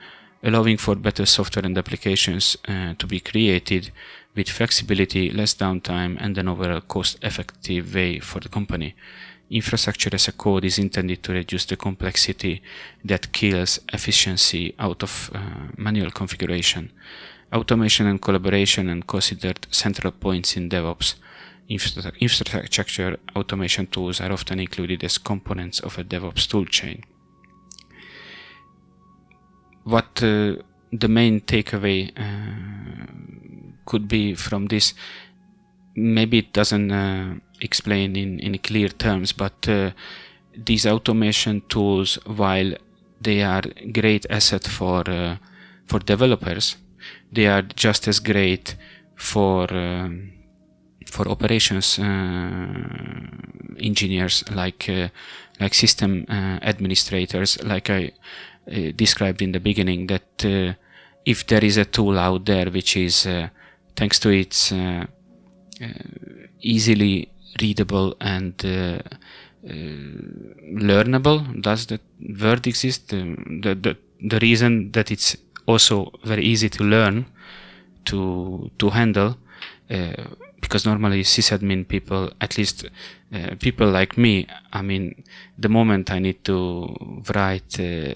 allowing 0.43 0.77
for 0.77 0.95
better 0.95 1.27
software 1.27 1.65
and 1.65 1.77
applications 1.77 2.57
uh, 2.69 2.95
to 2.99 3.07
be 3.07 3.21
created 3.21 3.91
with 4.35 4.49
flexibility, 4.49 5.31
less 5.31 5.55
downtime, 5.55 6.17
and 6.21 6.37
an 6.39 6.49
overall 6.49 6.81
cost 6.81 7.19
effective 7.23 7.95
way 7.95 8.19
for 8.19 8.41
the 8.41 8.49
company. 8.49 8.95
Infrastructure 9.51 10.11
as 10.13 10.29
a 10.29 10.33
code 10.33 10.65
is 10.65 10.79
intended 10.79 11.23
to 11.23 11.33
reduce 11.33 11.67
the 11.67 11.77
complexity 11.77 12.63
that 13.05 13.33
kills 13.33 13.79
efficiency 13.93 14.75
out 14.79 15.03
of 15.03 15.31
uh, 15.35 15.41
manual 15.77 16.11
configuration. 16.11 16.91
Automation 17.53 18.07
and 18.07 18.21
collaboration 18.21 18.89
are 18.89 19.03
considered 19.03 19.67
central 19.71 20.13
points 20.13 20.57
in 20.57 20.69
DevOps 20.69 21.15
infrastructure 21.69 23.17
automation 23.35 23.87
tools 23.87 24.21
are 24.21 24.33
often 24.33 24.61
included 24.61 25.03
as 25.05 25.19
components 25.19 25.81
of 25.81 25.99
a 25.99 26.05
DevOps 26.05 26.47
toolchain. 26.47 27.03
What 29.85 30.23
uh, 30.23 30.57
the 30.93 31.09
main 31.09 31.41
takeaway 31.41 32.11
uh, 32.17 33.07
could 33.87 34.09
be 34.09 34.35
from 34.35 34.67
this, 34.67 34.95
maybe 35.95 36.39
it 36.39 36.53
doesn't 36.53 36.91
uh, 36.91 37.35
explain 37.61 38.17
in, 38.17 38.41
in 38.41 38.59
clear 38.59 38.89
terms, 38.89 39.33
but 39.33 39.69
uh, 39.69 39.91
these 40.57 40.87
automation 40.87 41.63
tools, 41.69 42.19
while 42.27 42.75
they 43.21 43.43
are 43.43 43.63
great 43.93 44.27
asset 44.31 44.65
for 44.65 45.09
uh, 45.11 45.37
for 45.87 45.99
developers, 45.99 46.77
they 47.31 47.47
are 47.47 47.63
just 47.63 48.09
as 48.09 48.19
great 48.19 48.75
for 49.17 49.73
um, 49.75 50.33
for 51.15 51.29
operations 51.29 51.99
uh, 51.99 52.05
engineers 53.91 54.45
like 54.51 54.89
uh, 54.89 55.09
like 55.61 55.75
system 55.75 56.25
uh, 56.29 56.59
administrators 56.73 57.63
like 57.63 57.89
I 57.91 58.13
described 58.97 59.43
in 59.43 59.53
the 59.53 59.61
beginning 59.61 60.07
that 60.07 60.45
if 61.25 61.47
there 61.47 61.63
is 61.63 61.77
a 61.77 61.85
tool 61.85 62.19
out 62.19 62.47
there 62.47 62.71
which 62.71 62.97
is 62.97 63.29
thanks 63.95 64.19
to 64.21 64.31
its 64.31 64.73
easily 66.63 67.29
readable 67.61 68.17
and 68.21 68.55
uh, 68.65 68.99
learnable 70.91 71.39
does 71.63 71.87
that 71.87 72.01
word 72.41 72.67
exist? 72.67 73.13
Um, 73.15 73.61
the, 73.63 73.75
the 73.75 73.97
the 74.29 74.39
reason 74.39 74.93
that 74.93 75.11
it's 75.11 75.37
also 75.67 76.13
very 76.25 76.43
easy 76.43 76.69
to 76.69 76.85
learn 76.85 77.27
to 78.07 78.71
to 78.79 78.91
handle 78.91 79.37
uh, 79.91 80.25
because 80.65 80.85
normally 80.87 81.23
sysadmin 81.23 81.87
people, 81.87 82.31
at 82.41 82.59
least 82.59 82.87
uh, 83.33 83.55
people 83.61 83.89
like 83.89 84.19
me, 84.19 84.47
I 84.73 84.83
mean, 84.83 85.25
the 85.59 85.69
moment 85.69 86.11
I 86.11 86.19
need 86.19 86.45
to 86.45 87.23
write, 87.35 87.79
uh, 87.81 88.15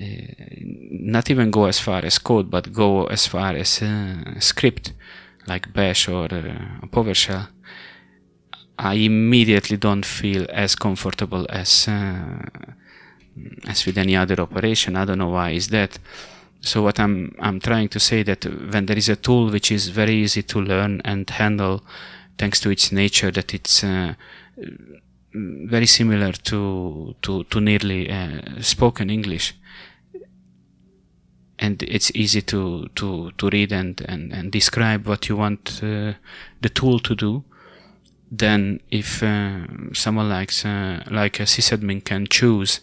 uh, 0.00 0.06
not 1.14 1.30
even 1.30 1.50
go 1.50 1.66
as 1.66 1.78
far 1.78 2.04
as 2.04 2.18
code, 2.18 2.50
but 2.50 2.72
go 2.72 3.04
as 3.06 3.26
far 3.26 3.54
as 3.54 3.82
uh, 3.82 4.40
script, 4.40 4.92
like 5.46 5.72
Bash 5.72 6.08
or 6.08 6.24
uh, 6.24 6.86
PowerShell, 6.86 7.48
I 8.78 8.94
immediately 8.94 9.76
don't 9.76 10.06
feel 10.06 10.46
as 10.48 10.74
comfortable 10.74 11.46
as 11.50 11.86
uh, 11.86 12.46
as 13.66 13.84
with 13.84 13.98
any 13.98 14.16
other 14.16 14.40
operation. 14.40 14.96
I 14.96 15.04
don't 15.04 15.18
know 15.18 15.28
why 15.28 15.50
is 15.50 15.68
that. 15.68 15.98
So 16.62 16.82
what 16.82 17.00
I'm 17.00 17.34
I'm 17.38 17.58
trying 17.60 17.88
to 17.88 18.00
say 18.00 18.22
that 18.22 18.44
when 18.44 18.86
there 18.86 18.98
is 18.98 19.08
a 19.08 19.16
tool 19.16 19.50
which 19.50 19.72
is 19.72 19.88
very 19.88 20.14
easy 20.14 20.42
to 20.42 20.60
learn 20.60 21.00
and 21.04 21.28
handle, 21.28 21.82
thanks 22.36 22.60
to 22.60 22.70
its 22.70 22.92
nature, 22.92 23.30
that 23.30 23.54
it's 23.54 23.82
uh, 23.82 24.14
very 25.32 25.86
similar 25.86 26.32
to 26.32 27.14
to 27.22 27.44
to 27.44 27.60
nearly 27.60 28.10
uh, 28.10 28.60
spoken 28.60 29.08
English, 29.08 29.54
and 31.58 31.82
it's 31.82 32.14
easy 32.14 32.42
to 32.42 32.88
to 32.94 33.30
to 33.38 33.48
read 33.48 33.72
and 33.72 34.02
and, 34.06 34.32
and 34.32 34.52
describe 34.52 35.06
what 35.06 35.28
you 35.30 35.36
want 35.36 35.80
uh, 35.82 36.12
the 36.60 36.68
tool 36.68 36.98
to 36.98 37.14
do. 37.14 37.42
Then 38.30 38.80
if 38.90 39.22
uh, 39.22 39.66
someone 39.92 40.28
likes 40.28 40.64
uh, 40.64 41.02
like 41.10 41.40
a 41.40 41.46
sysadmin 41.46 42.04
can 42.04 42.26
choose 42.26 42.80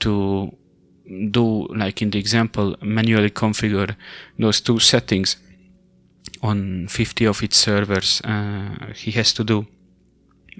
to 0.00 0.52
do 1.30 1.66
like 1.68 2.02
in 2.02 2.10
the 2.10 2.18
example 2.18 2.76
manually 2.82 3.30
configure 3.30 3.94
those 4.38 4.60
two 4.60 4.78
settings 4.78 5.36
on 6.42 6.86
50 6.88 7.26
of 7.26 7.42
its 7.42 7.56
servers 7.56 8.20
uh, 8.24 8.92
he 8.94 9.12
has 9.12 9.32
to 9.32 9.44
do 9.44 9.66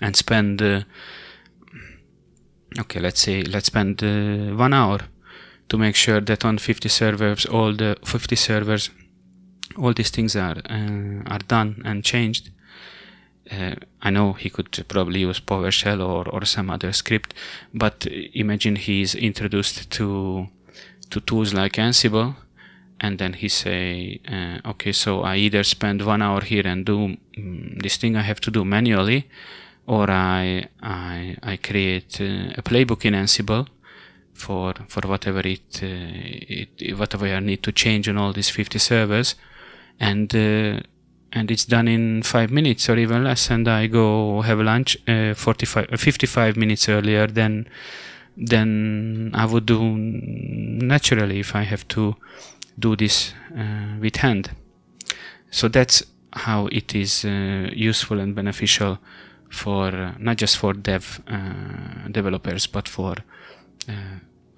and 0.01 0.15
spend 0.17 0.63
uh, 0.63 0.83
okay 2.79 3.01
let's 3.01 3.21
say 3.21 3.43
let's 3.43 3.67
spend 3.67 4.03
uh, 4.03 4.55
one 4.57 4.73
hour 4.73 5.01
to 5.69 5.79
make 5.79 5.97
sure 5.97 6.21
that 6.21 6.45
on 6.45 6.59
50 6.59 6.89
servers 6.89 7.47
all 7.47 7.73
the 7.73 7.97
50 8.05 8.37
servers 8.37 8.91
all 9.77 9.93
these 9.93 10.11
things 10.11 10.37
are 10.37 10.57
uh, 10.71 11.23
are 11.27 11.45
done 11.49 11.83
and 11.85 12.05
changed 12.05 12.51
uh, 13.51 13.75
I 14.03 14.11
know 14.11 14.33
he 14.33 14.51
could 14.51 14.85
probably 14.89 15.21
use 15.21 15.41
PowerShell 15.41 16.01
or, 16.01 16.29
or 16.29 16.45
some 16.45 16.71
other 16.71 16.93
script, 16.93 17.35
but 17.73 18.07
imagine 18.35 18.77
he 18.77 19.03
is 19.03 19.15
introduced 19.15 19.91
to 19.93 20.49
to 21.11 21.21
tools 21.21 21.55
like 21.55 21.75
Ansible, 21.75 22.35
and 23.01 23.19
then 23.19 23.35
he 23.35 23.49
say, 23.49 24.21
uh, 24.29 24.59
okay, 24.71 24.91
so 24.93 25.23
I 25.23 25.37
either 25.37 25.63
spend 25.63 26.03
one 26.03 26.21
hour 26.21 26.41
here 26.41 26.67
and 26.67 26.85
do 26.85 27.17
um, 27.39 27.79
this 27.79 27.97
thing 27.97 28.17
I 28.17 28.23
have 28.23 28.41
to 28.41 28.51
do 28.51 28.65
manually, 28.65 29.29
or 29.87 30.11
I 30.11 30.69
I, 30.83 31.37
I 31.43 31.57
create 31.57 32.21
uh, 32.21 32.55
a 32.57 32.63
playbook 32.63 33.05
in 33.05 33.15
Ansible 33.15 33.69
for 34.33 34.75
for 34.89 35.07
whatever 35.07 35.41
it, 35.41 35.81
uh, 35.83 35.87
it 35.87 36.99
whatever 36.99 37.27
I 37.27 37.41
need 37.41 37.63
to 37.63 37.73
change 37.73 38.09
on 38.09 38.19
all 38.19 38.33
these 38.33 38.51
50 38.51 38.79
servers, 38.79 39.37
and 40.01 40.35
uh, 40.35 40.81
and 41.33 41.51
it's 41.51 41.65
done 41.65 41.89
in 41.89 42.23
five 42.23 42.51
minutes 42.51 42.89
or 42.89 42.97
even 42.97 43.25
less 43.25 43.51
and 43.51 43.69
i 43.69 43.87
go 43.87 44.43
have 44.43 44.61
lunch 44.61 44.97
uh, 45.09 45.35
45 45.35 45.93
uh, 45.93 45.97
55 45.97 46.57
minutes 46.57 46.89
earlier 46.89 47.27
than 47.27 47.69
than 48.37 49.31
i 49.35 49.45
would 49.45 49.67
do 49.67 49.97
naturally 49.97 51.41
if 51.41 51.55
i 51.55 51.63
have 51.63 51.87
to 51.89 52.17
do 52.79 52.97
this 52.97 53.33
uh, 53.57 53.97
with 54.01 54.17
hand. 54.17 54.51
So 55.51 55.69
that's 55.69 56.03
how 56.33 56.67
it 56.67 56.95
is 56.95 57.25
uh, 57.25 57.71
useful 57.73 58.21
and 58.21 58.35
beneficial 58.35 58.99
for 59.49 59.89
uh, 59.89 60.15
not 60.19 60.37
just 60.37 60.59
for 60.59 60.75
dev 60.75 61.23
uh, 61.29 62.09
developers 62.11 62.67
but 62.67 62.89
for 62.89 63.15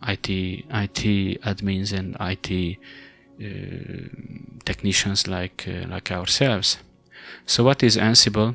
IT 0.07 0.29
IT 0.31 1.43
admins 1.43 1.93
and 1.93 2.17
IT 2.21 2.79
technicians 4.65 5.27
like 5.27 5.67
uh, 5.69 5.87
like 5.89 6.11
ourselves. 6.11 6.79
So 7.47 7.65
what 7.65 7.83
is 7.83 7.97
Ansible? 7.97 8.55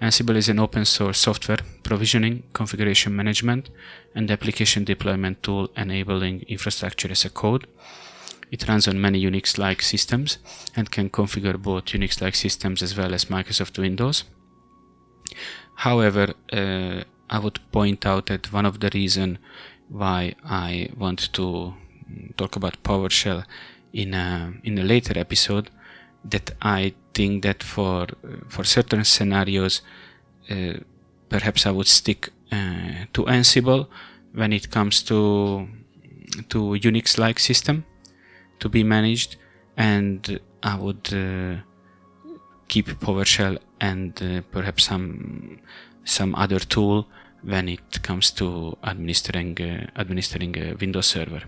Ansible 0.00 0.36
is 0.36 0.48
an 0.48 0.58
open 0.58 0.84
source 0.84 1.18
software 1.18 1.58
provisioning, 1.82 2.44
configuration 2.52 3.14
management, 3.14 3.70
and 4.14 4.30
application 4.30 4.84
deployment 4.84 5.42
tool 5.42 5.68
enabling 5.76 6.42
infrastructure 6.48 7.10
as 7.10 7.24
a 7.24 7.30
code. 7.30 7.66
It 8.50 8.66
runs 8.66 8.88
on 8.88 9.00
many 9.00 9.22
Unix-like 9.22 9.82
systems 9.82 10.38
and 10.74 10.90
can 10.90 11.10
configure 11.10 11.60
both 11.60 11.84
Unix-like 11.84 12.34
systems 12.34 12.82
as 12.82 12.96
well 12.96 13.14
as 13.14 13.26
Microsoft 13.26 13.78
Windows. 13.78 14.24
However, 15.76 16.34
uh, 16.52 17.04
I 17.28 17.38
would 17.38 17.60
point 17.70 18.06
out 18.06 18.26
that 18.26 18.52
one 18.52 18.66
of 18.66 18.80
the 18.80 18.90
reasons 18.92 19.38
why 19.88 20.34
I 20.44 20.88
want 20.96 21.32
to 21.34 21.74
talk 22.36 22.56
about 22.56 22.82
PowerShell 22.82 23.44
in 23.92 24.14
a 24.14 24.52
in 24.64 24.78
a 24.78 24.84
later 24.84 25.18
episode 25.18 25.70
that 26.24 26.52
I 26.62 26.94
think 27.14 27.42
that 27.42 27.62
for 27.62 28.06
for 28.48 28.64
certain 28.64 29.04
scenarios 29.04 29.82
uh, 30.50 30.74
perhaps 31.28 31.66
I 31.66 31.70
would 31.70 31.86
stick 31.86 32.30
uh, 32.52 33.06
to 33.12 33.24
Ansible 33.24 33.86
when 34.32 34.52
it 34.52 34.70
comes 34.70 35.02
to 35.04 35.68
to 36.48 36.58
Unix 36.58 37.18
like 37.18 37.38
system 37.38 37.84
to 38.60 38.68
be 38.68 38.84
managed 38.84 39.36
and 39.76 40.40
I 40.62 40.76
would 40.76 41.12
uh, 41.12 41.62
keep 42.68 42.86
PowerShell 42.86 43.58
and 43.80 44.12
uh, 44.22 44.42
perhaps 44.52 44.84
some 44.84 45.58
some 46.04 46.34
other 46.34 46.58
tool 46.58 47.06
when 47.42 47.68
it 47.68 48.02
comes 48.02 48.30
to 48.32 48.76
administering 48.84 49.56
uh, 49.60 49.86
administering 50.00 50.56
a 50.58 50.74
Windows 50.74 51.06
server. 51.06 51.42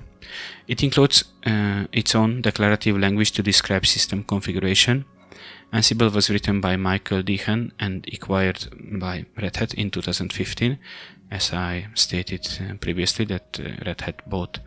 It 0.66 0.82
includes 0.82 1.24
uh, 1.46 1.84
its 1.92 2.14
own 2.14 2.42
declarative 2.42 2.98
language 2.98 3.32
to 3.32 3.42
describe 3.42 3.86
system 3.86 4.24
configuration. 4.24 5.04
Ansible 5.72 6.12
was 6.14 6.28
written 6.28 6.60
by 6.60 6.76
Michael 6.76 7.22
DeHaan 7.22 7.72
and 7.80 8.06
acquired 8.12 8.68
by 9.00 9.24
Red 9.40 9.56
Hat 9.56 9.74
in 9.74 9.90
2015. 9.90 10.78
As 11.30 11.52
I 11.52 11.86
stated 11.94 12.46
uh, 12.60 12.74
previously, 12.74 13.24
that 13.26 13.58
uh, 13.58 13.82
Red 13.86 14.02
Hat 14.02 14.28
bought 14.28 14.58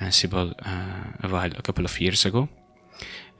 Ansible 0.00 0.54
uh, 0.66 1.26
a 1.26 1.28
while, 1.28 1.50
a 1.56 1.62
couple 1.62 1.84
of 1.84 2.00
years 2.00 2.26
ago. 2.26 2.48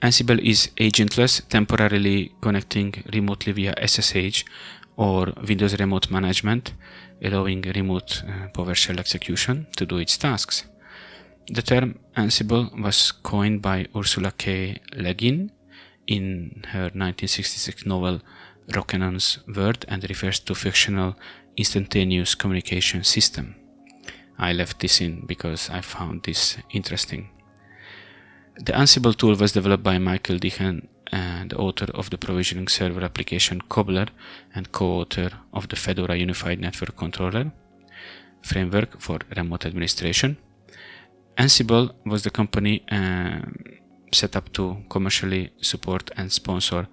Ansible 0.00 0.38
is 0.38 0.70
agentless, 0.76 1.42
temporarily 1.48 2.32
connecting 2.40 3.02
remotely 3.12 3.52
via 3.52 3.74
SSH 3.84 4.44
or 4.96 5.32
Windows 5.48 5.78
Remote 5.78 6.10
Management, 6.10 6.72
allowing 7.22 7.62
remote 7.62 8.22
uh, 8.24 8.48
PowerShell 8.48 8.98
execution 8.98 9.66
to 9.76 9.86
do 9.86 9.98
its 9.98 10.16
tasks. 10.16 10.64
The 11.48 11.62
term 11.62 11.98
Ansible 12.16 12.70
was 12.80 13.12
coined 13.12 13.62
by 13.62 13.86
Ursula 13.96 14.32
K. 14.32 14.80
Le 14.94 15.14
Guin 15.14 15.50
in 16.06 16.62
her 16.72 16.90
1966 16.92 17.86
novel 17.86 18.20
Rocannon's 18.74 19.38
World 19.46 19.84
and 19.88 20.08
refers 20.08 20.38
to 20.40 20.54
fictional 20.54 21.16
instantaneous 21.56 22.34
communication 22.34 23.02
system. 23.02 23.54
I 24.38 24.52
left 24.52 24.80
this 24.80 25.00
in 25.00 25.26
because 25.26 25.70
I 25.70 25.80
found 25.80 26.22
this 26.22 26.58
interesting. 26.70 27.30
The 28.56 28.72
Ansible 28.72 29.16
tool 29.16 29.34
was 29.36 29.52
developed 29.52 29.82
by 29.82 29.98
Michael 29.98 30.36
DeHaan, 30.36 30.88
the 31.10 31.56
author 31.56 31.86
of 31.94 32.10
the 32.10 32.18
provisioning 32.18 32.68
server 32.68 33.04
application 33.04 33.60
Cobbler 33.68 34.06
and 34.54 34.70
co-author 34.72 35.30
of 35.52 35.68
the 35.68 35.76
Fedora 35.76 36.16
Unified 36.16 36.60
Network 36.60 36.96
Controller 36.96 37.52
framework 38.42 39.00
for 39.00 39.18
remote 39.36 39.66
administration. 39.66 40.36
Ansible 41.36 41.94
was 42.04 42.22
the 42.22 42.30
company 42.30 42.82
uh, 42.90 43.40
set 44.12 44.36
up 44.36 44.52
to 44.52 44.78
commercially 44.88 45.50
support 45.60 46.10
and 46.16 46.32
sponsor 46.32 46.88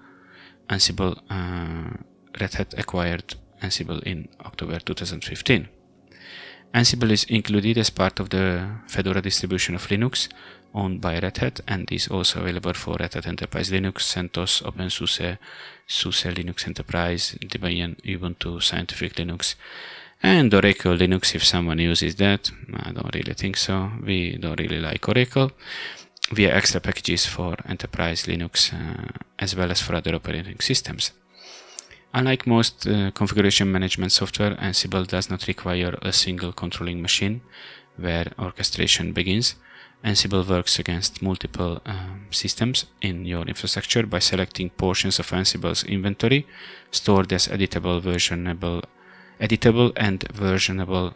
Ansible. 0.69 1.17
Uh, 1.29 1.97
Red 2.39 2.53
Hat 2.55 2.73
acquired 2.77 3.35
Ansible 3.61 4.03
in 4.03 4.27
October 4.41 4.79
2015. 4.79 5.69
Ansible 6.73 7.11
is 7.11 7.23
included 7.25 7.77
as 7.77 7.89
part 7.89 8.19
of 8.19 8.29
the 8.29 8.67
Fedora 8.87 9.21
distribution 9.21 9.75
of 9.75 9.87
Linux 9.87 10.27
owned 10.73 10.99
by 10.99 11.17
Red 11.19 11.37
Hat 11.37 11.61
and 11.67 11.89
is 11.91 12.07
also 12.09 12.41
available 12.41 12.73
for 12.73 12.97
Red 12.99 13.13
Hat 13.13 13.27
Enterprise 13.27 13.71
Linux, 13.71 14.03
CentOS, 14.13 14.61
OpenSUSE, 14.63 15.37
SUSE 15.87 16.23
Linux 16.25 16.67
Enterprise, 16.67 17.37
Debian, 17.41 17.95
Ubuntu, 18.03 18.61
Scientific 18.61 19.15
Linux, 19.15 19.55
and 20.21 20.53
Oracle 20.53 20.97
Linux 20.97 21.33
if 21.35 21.43
someone 21.43 21.79
uses 21.79 22.15
that. 22.15 22.51
I 22.73 22.91
don't 22.91 23.13
really 23.15 23.33
think 23.33 23.57
so. 23.57 23.91
We 24.03 24.37
don't 24.37 24.59
really 24.59 24.79
like 24.79 25.07
Oracle. 25.07 25.51
We 26.35 26.43
have 26.43 26.53
extra 26.55 26.81
packages 26.81 27.25
for 27.25 27.55
enterprise 27.67 28.23
Linux 28.25 28.73
uh, 28.73 29.11
as 29.39 29.55
well 29.55 29.71
as 29.71 29.81
for 29.81 29.95
other 29.95 30.15
operating 30.15 30.59
systems. 30.59 31.11
Unlike 32.15 32.47
most 32.47 32.87
uh, 32.87 33.11
configuration 33.11 33.69
management 33.69 34.13
software, 34.13 34.55
Ansible 34.55 35.05
does 35.05 35.29
not 35.29 35.47
require 35.47 35.97
a 36.01 36.13
single 36.13 36.53
controlling 36.53 37.01
machine 37.01 37.41
where 37.97 38.31
orchestration 38.39 39.11
begins. 39.11 39.55
Ansible 40.01 40.47
works 40.47 40.79
against 40.79 41.21
multiple 41.21 41.81
um, 41.85 42.27
systems 42.31 42.85
in 43.01 43.25
your 43.25 43.43
infrastructure 43.43 44.05
by 44.05 44.19
selecting 44.19 44.69
portions 44.69 45.19
of 45.19 45.29
Ansible's 45.31 45.83
inventory 45.83 46.47
stored 46.89 47.33
as 47.33 47.49
editable, 47.49 48.01
versionable 48.01 48.85
editable 49.41 49.91
and 49.97 50.21
versionable 50.29 51.15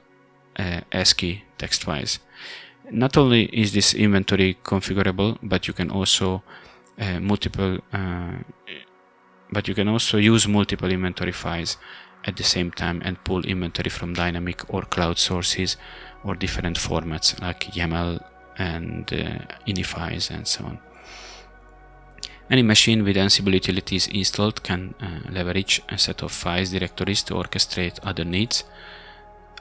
uh, 0.58 0.82
ASCII 0.92 1.46
text 1.58 1.86
files. 1.86 2.20
Not 2.92 3.16
only 3.16 3.46
is 3.46 3.72
this 3.72 3.94
inventory 3.94 4.58
configurable, 4.66 5.38
but 5.42 5.66
you 5.66 5.74
can 5.74 5.92
also 5.92 6.44
uh, 7.00 7.22
multiple 7.22 7.80
uh, 7.94 8.40
but 9.52 9.68
you 9.68 9.76
can 9.76 9.88
also 9.88 10.18
use 10.18 10.48
multiple 10.48 10.92
inventory 10.92 11.32
files 11.32 11.78
at 12.26 12.38
the 12.38 12.44
same 12.44 12.72
time 12.72 13.02
and 13.04 13.24
pull 13.24 13.46
inventory 13.46 13.90
from 13.90 14.14
dynamic 14.14 14.74
or 14.74 14.82
cloud 14.82 15.18
sources 15.18 15.78
or 16.24 16.36
different 16.36 16.78
formats 16.78 17.40
like 17.42 17.62
YAML 17.74 18.24
and 18.58 19.12
uh, 19.14 19.40
ini 19.66 19.86
files 19.86 20.30
and 20.30 20.48
so 20.48 20.66
on. 20.66 20.80
Any 22.52 22.64
machine 22.64 23.04
with 23.04 23.16
Ansible 23.16 23.54
utilities 23.54 24.08
installed 24.08 24.64
can 24.64 24.96
uh, 25.00 25.30
leverage 25.32 25.82
a 25.88 25.98
set 25.98 26.24
of 26.24 26.32
files 26.32 26.72
directories 26.72 27.22
to 27.24 27.36
orchestrate 27.36 28.00
other 28.02 28.26
needs. 28.26 28.64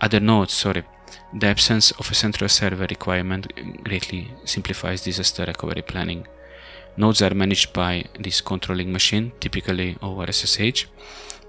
Other 0.00 0.20
nodes, 0.20 0.54
sorry. 0.54 0.84
The 1.38 1.48
absence 1.48 1.90
of 1.92 2.10
a 2.10 2.14
central 2.14 2.48
server 2.48 2.86
requirement 2.88 3.52
greatly 3.84 4.30
simplifies 4.44 5.02
disaster 5.02 5.44
recovery 5.44 5.82
planning. 5.82 6.26
Nodes 6.98 7.22
are 7.22 7.32
managed 7.32 7.72
by 7.72 8.06
this 8.18 8.40
controlling 8.40 8.92
machine, 8.92 9.30
typically 9.38 9.96
over 10.02 10.26
SSH. 10.32 10.86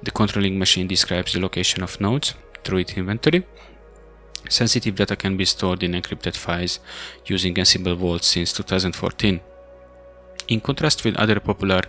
The 0.03 0.11
controlling 0.11 0.59
machine 0.59 0.85
describes 0.87 1.33
the 1.33 1.39
location 1.39 1.81
of 1.81 1.99
nodes 1.99 2.35
through 2.63 2.79
its 2.79 2.93
inventory. 2.93 3.43
Sensitive 4.47 4.93
data 4.93 5.15
can 5.15 5.37
be 5.37 5.45
stored 5.45 5.81
in 5.81 5.93
encrypted 5.93 6.35
files 6.35 6.79
using 7.25 7.55
Ansible 7.55 7.97
Vault 7.97 8.23
since 8.23 8.53
2014. 8.53 9.41
In 10.49 10.61
contrast 10.61 11.03
with 11.03 11.15
other 11.17 11.39
popular 11.39 11.81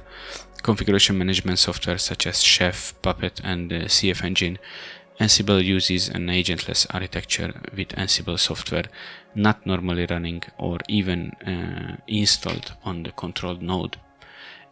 configuration 0.63 1.19
management 1.19 1.59
software 1.59 1.99
such 1.99 2.27
as 2.27 2.43
Chef, 2.43 2.95
Puppet, 3.03 3.43
and 3.45 3.71
uh, 3.71 3.77
CF 3.81 4.25
Engine, 4.25 4.59
Ansible 5.21 5.63
uses 5.63 6.09
an 6.09 6.29
agentless 6.29 6.87
architecture 6.95 7.53
with 7.77 7.89
Ansible 7.89 8.39
software 8.39 8.87
not 9.35 9.67
normally 9.67 10.07
running 10.07 10.43
or 10.57 10.79
even 10.89 11.33
uh, 11.47 11.99
installed 12.07 12.73
on 12.85 13.03
the 13.03 13.13
controlled 13.13 13.61
node. 13.61 13.99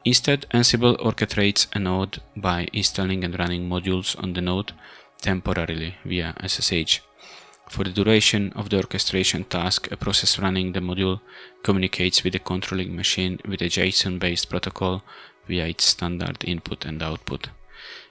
Instead, 0.06 0.46
Ansible 0.54 0.96
orchestrates 1.00 1.66
a 1.74 1.78
node 1.78 2.22
by 2.34 2.66
installing 2.72 3.24
and 3.24 3.38
running 3.38 3.68
modules 3.68 4.20
on 4.22 4.32
the 4.32 4.40
node 4.40 4.72
temporarily 5.20 5.96
via 6.02 6.34
SSH. 6.42 7.00
For 7.68 7.84
the 7.84 7.90
duration 7.90 8.50
of 8.54 8.70
the 8.70 8.78
orchestration 8.78 9.44
task, 9.44 9.92
a 9.92 9.98
process 9.98 10.38
running 10.38 10.72
the 10.72 10.80
module 10.80 11.20
communicates 11.62 12.24
with 12.24 12.32
the 12.32 12.38
controlling 12.38 12.96
machine 12.96 13.38
with 13.46 13.60
a 13.60 13.66
JSON-based 13.66 14.48
protocol 14.48 15.02
via 15.46 15.66
its 15.66 15.84
standard 15.84 16.42
input 16.46 16.86
and 16.86 17.02
output. 17.02 17.48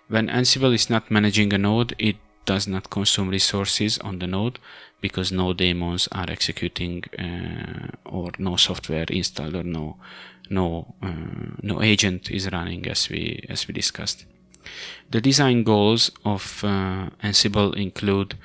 When 0.08 0.28
Ansible 0.28 0.76
is 0.76 0.90
not 0.90 1.10
managing 1.10 1.52
a 1.52 1.58
node, 1.58 1.96
it 1.98 2.18
does 2.48 2.68
not 2.68 2.90
consume 2.90 3.30
resources 3.30 4.00
on 4.00 4.18
the 4.20 4.26
node 4.26 4.58
because 5.02 5.32
no 5.32 5.54
daemons 5.54 6.08
are 6.12 6.30
executing 6.30 7.04
uh, 7.20 7.90
or 8.06 8.32
no 8.40 8.56
software 8.56 9.06
installed 9.10 9.56
or 9.56 9.64
no 9.64 9.98
no 10.50 10.96
uh, 11.04 11.52
no 11.62 11.84
agent 11.84 12.32
is 12.32 12.50
running 12.52 12.88
as 12.88 13.10
we 13.10 13.46
as 13.50 13.68
we 13.68 13.74
discussed. 13.74 14.26
The 15.12 15.22
design 15.22 15.64
goals 15.64 16.12
of 16.26 16.64
uh, 16.64 17.10
Ansible 17.24 17.76
include 17.76 18.36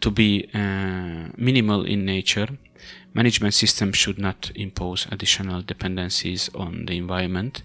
to 0.00 0.10
be 0.10 0.48
uh, 0.54 1.28
minimal 1.36 1.84
in 1.84 2.04
nature. 2.04 2.48
Management 3.14 3.54
systems 3.54 3.96
should 3.96 4.18
not 4.18 4.52
impose 4.54 5.06
additional 5.10 5.62
dependencies 5.62 6.50
on 6.54 6.86
the 6.86 6.96
environment 6.96 7.62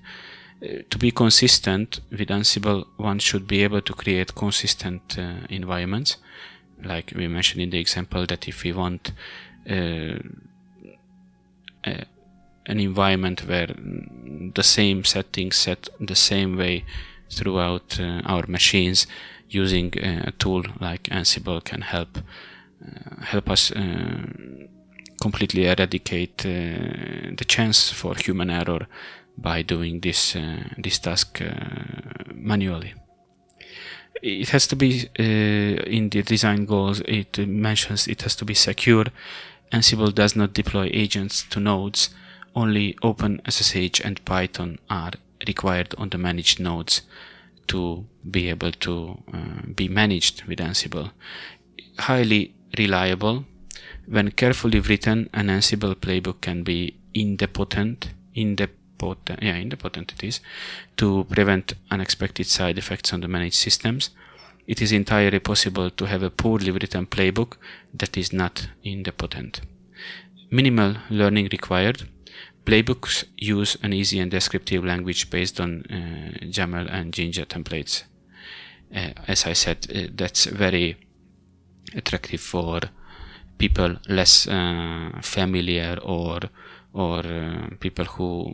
to 0.90 0.98
be 0.98 1.12
consistent 1.12 2.00
with 2.10 2.30
Ansible, 2.30 2.86
one 2.98 3.20
should 3.20 3.48
be 3.48 3.64
able 3.64 3.82
to 3.82 3.94
create 3.94 4.34
consistent 4.36 5.18
uh, 5.20 5.46
environments. 5.50 6.18
Like 6.84 7.14
we 7.16 7.28
mentioned 7.28 7.62
in 7.62 7.70
the 7.70 7.80
example, 7.80 8.26
that 8.28 8.48
if 8.48 8.64
we 8.64 8.72
want 8.72 9.12
uh, 9.70 10.20
uh, 11.86 12.04
an 12.66 12.80
environment 12.80 13.46
where 13.48 13.68
the 14.56 14.64
same 14.64 15.04
settings 15.04 15.58
set 15.58 15.90
the 16.00 16.16
same 16.16 16.58
way 16.58 16.86
throughout 17.30 18.00
uh, 18.00 18.22
our 18.26 18.46
machines, 18.48 19.06
using 19.50 19.94
uh, 20.00 20.24
a 20.28 20.32
tool 20.32 20.64
like 20.80 21.04
Ansible 21.04 21.64
can 21.64 21.82
help 21.82 22.18
uh, 22.18 23.24
help 23.24 23.50
us 23.50 23.72
completely 25.22 25.68
eradicate 25.68 26.40
the 26.40 27.46
chance 27.48 27.90
for 27.92 28.16
human 28.16 28.50
error 28.50 28.88
by 29.38 29.62
doing 29.62 30.00
this 30.00 30.36
uh, 30.36 30.64
this 30.78 31.00
task 31.00 31.42
uh, 31.42 32.34
manually. 32.34 32.94
It 34.22 34.50
has 34.50 34.68
to 34.68 34.76
be 34.76 35.10
uh, 35.20 35.24
in 35.24 36.10
the 36.10 36.22
design 36.22 36.66
goals. 36.66 37.02
It 37.02 37.38
mentions 37.38 38.08
it 38.08 38.22
has 38.22 38.36
to 38.38 38.46
be 38.46 38.54
secure. 38.54 39.06
Ansible 39.72 40.14
does 40.14 40.36
not 40.36 40.54
deploy 40.54 40.90
agents 40.94 41.44
to 41.50 41.60
nodes. 41.60 42.10
Only 42.56 42.94
OpenSSH 43.04 44.06
and 44.06 44.24
Python 44.26 44.78
are 44.90 45.14
required 45.48 45.96
on 45.98 46.10
the 46.10 46.20
managed 46.20 46.60
nodes 46.60 47.02
to 47.68 48.06
be 48.30 48.50
able 48.50 48.72
to 48.72 49.24
uh, 49.34 49.66
be 49.76 49.88
managed 49.88 50.44
with 50.44 50.60
Ansible. 50.60 51.12
Highly 51.98 52.54
reliable. 52.78 53.46
When 54.06 54.32
carefully 54.32 54.80
written, 54.80 55.30
an 55.34 55.48
Ansible 55.48 55.96
playbook 55.96 56.42
can 56.42 56.62
be 56.64 56.98
independent, 57.16 58.12
independent 58.36 58.83
potent, 59.04 59.44
yeah, 59.44 59.58
independent 59.58 60.14
it 60.14 60.24
is, 60.24 60.40
to 60.98 61.26
prevent 61.30 61.74
unexpected 61.92 62.48
side 62.48 62.78
effects 62.78 63.14
on 63.14 63.22
the 63.22 63.28
managed 63.28 63.56
systems. 63.56 64.10
It 64.66 64.82
is 64.82 64.92
entirely 64.92 65.40
possible 65.40 65.90
to 65.90 66.06
have 66.06 66.24
a 66.24 66.30
poorly 66.30 66.72
written 66.72 67.06
playbook 67.06 67.58
that 67.94 68.18
is 68.18 68.32
not 68.32 68.70
independent. 68.84 69.62
Minimal 70.50 70.96
learning 71.10 71.50
required. 71.52 72.04
Playbooks 72.66 73.26
use 73.38 73.78
an 73.84 73.92
easy 73.92 74.20
and 74.20 74.32
descriptive 74.32 74.86
language 74.86 75.30
based 75.30 75.60
on 75.60 75.84
uh, 75.90 76.46
YAML 76.46 76.88
and 76.90 77.14
Jinja 77.14 77.46
templates. 77.46 78.04
Uh, 78.96 79.10
as 79.28 79.46
I 79.46 79.54
said, 79.54 79.80
uh, 79.94 80.08
that's 80.16 80.46
very 80.46 80.96
attractive 81.94 82.40
for 82.40 82.80
people 83.58 83.98
less 84.08 84.48
uh, 84.48 85.10
familiar 85.22 85.98
or 86.02 86.40
or 86.94 87.20
uh, 87.20 87.70
people 87.80 88.06
who 88.06 88.54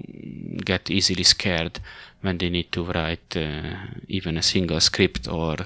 get 0.65 0.89
easily 0.89 1.23
scared 1.23 1.79
when 2.21 2.37
they 2.37 2.49
need 2.49 2.71
to 2.71 2.83
write 2.83 3.35
uh, 3.35 3.75
even 4.07 4.37
a 4.37 4.41
single 4.41 4.79
script 4.79 5.27
or 5.27 5.57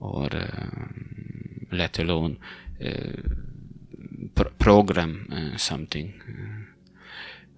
or 0.00 0.28
uh, 0.32 0.86
let 1.72 1.98
alone 1.98 2.38
pr 4.34 4.48
program 4.58 5.12
something. 5.56 6.12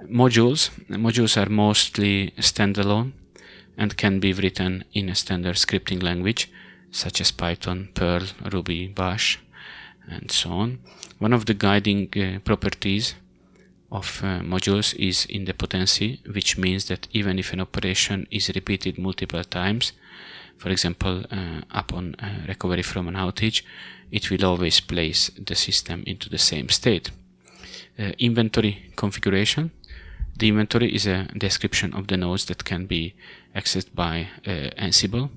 modules 0.09 0.71
modules 0.89 1.37
are 1.37 1.51
mostly 1.51 2.33
standalone 2.39 3.13
and 3.77 3.97
can 3.97 4.21
be 4.21 4.33
written 4.33 4.85
in 4.93 5.09
a 5.09 5.15
standard 5.15 5.57
scripting 5.57 6.03
language 6.03 6.51
such 6.91 7.21
as 7.21 7.31
Python, 7.31 7.89
Perl, 7.95 8.23
Ruby, 8.53 8.87
Bash, 8.89 9.39
and 10.09 10.31
so 10.31 10.51
on. 10.51 10.79
One 11.19 11.33
of 11.33 11.47
the 11.47 11.55
guiding 11.55 12.09
uh, 12.17 12.39
properties 12.41 13.15
of 13.91 14.21
uh, 14.25 14.41
modules 14.41 14.95
is 14.95 15.27
idempotency, 15.27 16.19
which 16.35 16.59
means 16.59 16.87
that 16.87 17.07
even 17.13 17.39
if 17.39 17.53
an 17.53 17.61
operation 17.61 18.27
is 18.31 18.51
repeated 18.55 18.99
multiple 18.99 19.45
times, 19.45 19.93
for 20.59 20.71
example, 20.71 21.25
uh, 21.31 21.61
upon 21.71 22.15
uh, 22.19 22.47
recovery 22.49 22.83
from 22.83 23.09
an 23.09 23.15
outage, 23.15 23.63
it 24.11 24.31
will 24.31 24.45
always 24.45 24.81
place 24.81 25.31
the 25.39 25.55
system 25.55 26.03
into 26.07 26.29
the 26.29 26.39
same 26.39 26.69
state. 26.69 27.11
Uh, 27.99 28.13
inventory 28.19 28.91
configuration. 28.97 29.71
The 30.39 30.49
inventory 30.49 30.95
is 30.95 31.07
a 31.07 31.29
description 31.37 31.95
of 31.95 32.09
the 32.09 32.17
nodes 32.17 32.45
that 32.47 32.65
can 32.65 32.87
be 32.87 33.15
accessed 33.55 33.95
by 33.95 34.29
uh, 34.47 34.71
Ansible. 34.79 35.31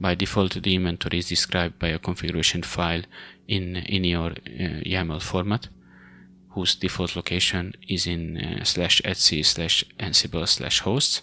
By 0.00 0.14
default, 0.14 0.62
the 0.62 0.74
inventory 0.74 1.18
is 1.18 1.28
described 1.28 1.78
by 1.78 1.88
a 1.88 1.98
configuration 1.98 2.62
file 2.62 3.02
in, 3.46 3.76
in 3.76 4.04
your 4.04 4.30
uh, 4.30 4.82
YAML 4.84 5.22
format 5.22 5.68
whose 6.54 6.74
default 6.74 7.16
location 7.16 7.74
is 7.88 8.06
in 8.06 8.36
uh, 8.36 8.64
slash 8.64 9.00
etc 9.04 9.42
slash 9.42 9.84
ansible 9.98 10.46
slash 10.46 10.80
hosts. 10.80 11.22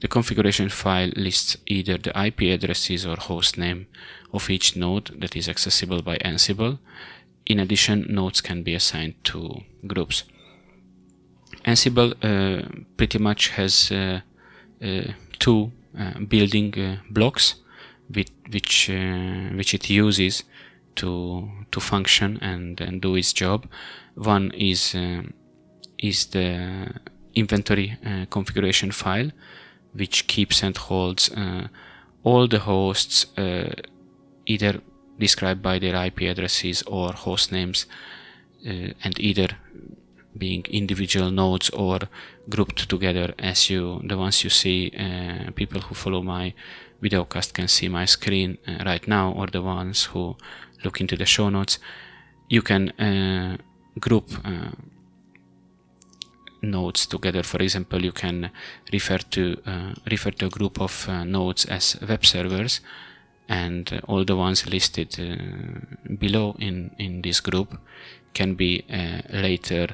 The 0.00 0.08
configuration 0.08 0.68
file 0.68 1.10
lists 1.16 1.56
either 1.66 1.98
the 1.98 2.16
IP 2.26 2.42
addresses 2.42 3.04
or 3.04 3.16
host 3.16 3.58
name 3.58 3.86
of 4.32 4.48
each 4.48 4.76
node 4.76 5.20
that 5.20 5.34
is 5.34 5.48
accessible 5.48 6.02
by 6.02 6.18
Ansible. 6.18 6.78
In 7.46 7.58
addition, 7.58 8.06
nodes 8.08 8.40
can 8.40 8.62
be 8.62 8.74
assigned 8.74 9.14
to 9.24 9.62
groups. 9.86 10.24
Ansible 11.64 12.12
uh, 12.22 12.68
pretty 12.96 13.18
much 13.18 13.48
has 13.48 13.90
uh, 13.90 14.20
uh 14.80 15.02
two 15.38 15.72
uh, 15.98 16.18
building 16.20 16.78
uh, 16.78 16.96
blocks 17.10 17.56
with, 18.14 18.30
which 18.50 18.88
which 19.56 19.74
it 19.74 19.90
uses 19.90 20.44
to 20.98 21.48
to 21.72 21.80
function 21.80 22.38
and, 22.40 22.80
and 22.80 23.00
do 23.00 23.16
its 23.16 23.32
job. 23.32 23.66
One 24.14 24.50
is 24.52 24.94
uh, 24.94 25.22
is 25.98 26.26
the 26.26 26.88
inventory 27.34 27.96
uh, 28.04 28.26
configuration 28.30 28.90
file, 28.90 29.30
which 29.92 30.26
keeps 30.26 30.62
and 30.62 30.76
holds 30.76 31.30
uh, 31.32 31.68
all 32.24 32.46
the 32.48 32.60
hosts 32.60 33.26
uh, 33.36 33.72
either 34.46 34.80
described 35.18 35.62
by 35.62 35.78
their 35.78 35.96
IP 36.06 36.22
addresses 36.22 36.82
or 36.82 37.12
host 37.12 37.52
names, 37.52 37.86
uh, 38.66 38.92
and 39.04 39.18
either 39.18 39.48
being 40.36 40.64
individual 40.70 41.30
nodes 41.30 41.70
or 41.70 41.98
grouped 42.48 42.88
together 42.88 43.34
as 43.38 43.68
you 43.70 44.00
the 44.04 44.16
ones 44.16 44.44
you 44.44 44.50
see 44.50 44.92
uh, 44.98 45.50
people 45.52 45.80
who 45.80 45.94
follow 45.94 46.22
my 46.22 46.54
videocast 47.02 47.52
can 47.52 47.68
see 47.68 47.88
my 47.88 48.04
screen 48.04 48.58
uh, 48.66 48.84
right 48.84 49.06
now 49.08 49.32
or 49.32 49.46
the 49.46 49.62
ones 49.62 50.04
who 50.04 50.36
look 50.84 51.00
into 51.00 51.16
the 51.16 51.26
show 51.26 51.48
notes. 51.48 51.78
You 52.48 52.62
can 52.62 52.90
uh, 52.90 53.56
group 53.98 54.30
uh, 54.44 54.70
nodes 56.62 57.06
together. 57.06 57.42
For 57.42 57.62
example 57.62 58.04
you 58.04 58.12
can 58.12 58.50
refer 58.92 59.18
to 59.18 59.56
uh, 59.66 59.94
refer 60.10 60.30
to 60.30 60.46
a 60.46 60.50
group 60.50 60.80
of 60.80 61.08
uh, 61.08 61.24
nodes 61.24 61.64
as 61.66 61.98
web 62.08 62.24
servers 62.24 62.80
and 63.48 64.00
all 64.08 64.24
the 64.24 64.36
ones 64.36 64.66
listed 64.66 65.16
below 66.18 66.54
in 66.58 66.90
in 66.98 67.22
this 67.22 67.40
group 67.40 67.78
can 68.34 68.54
be 68.54 68.84
later 69.30 69.88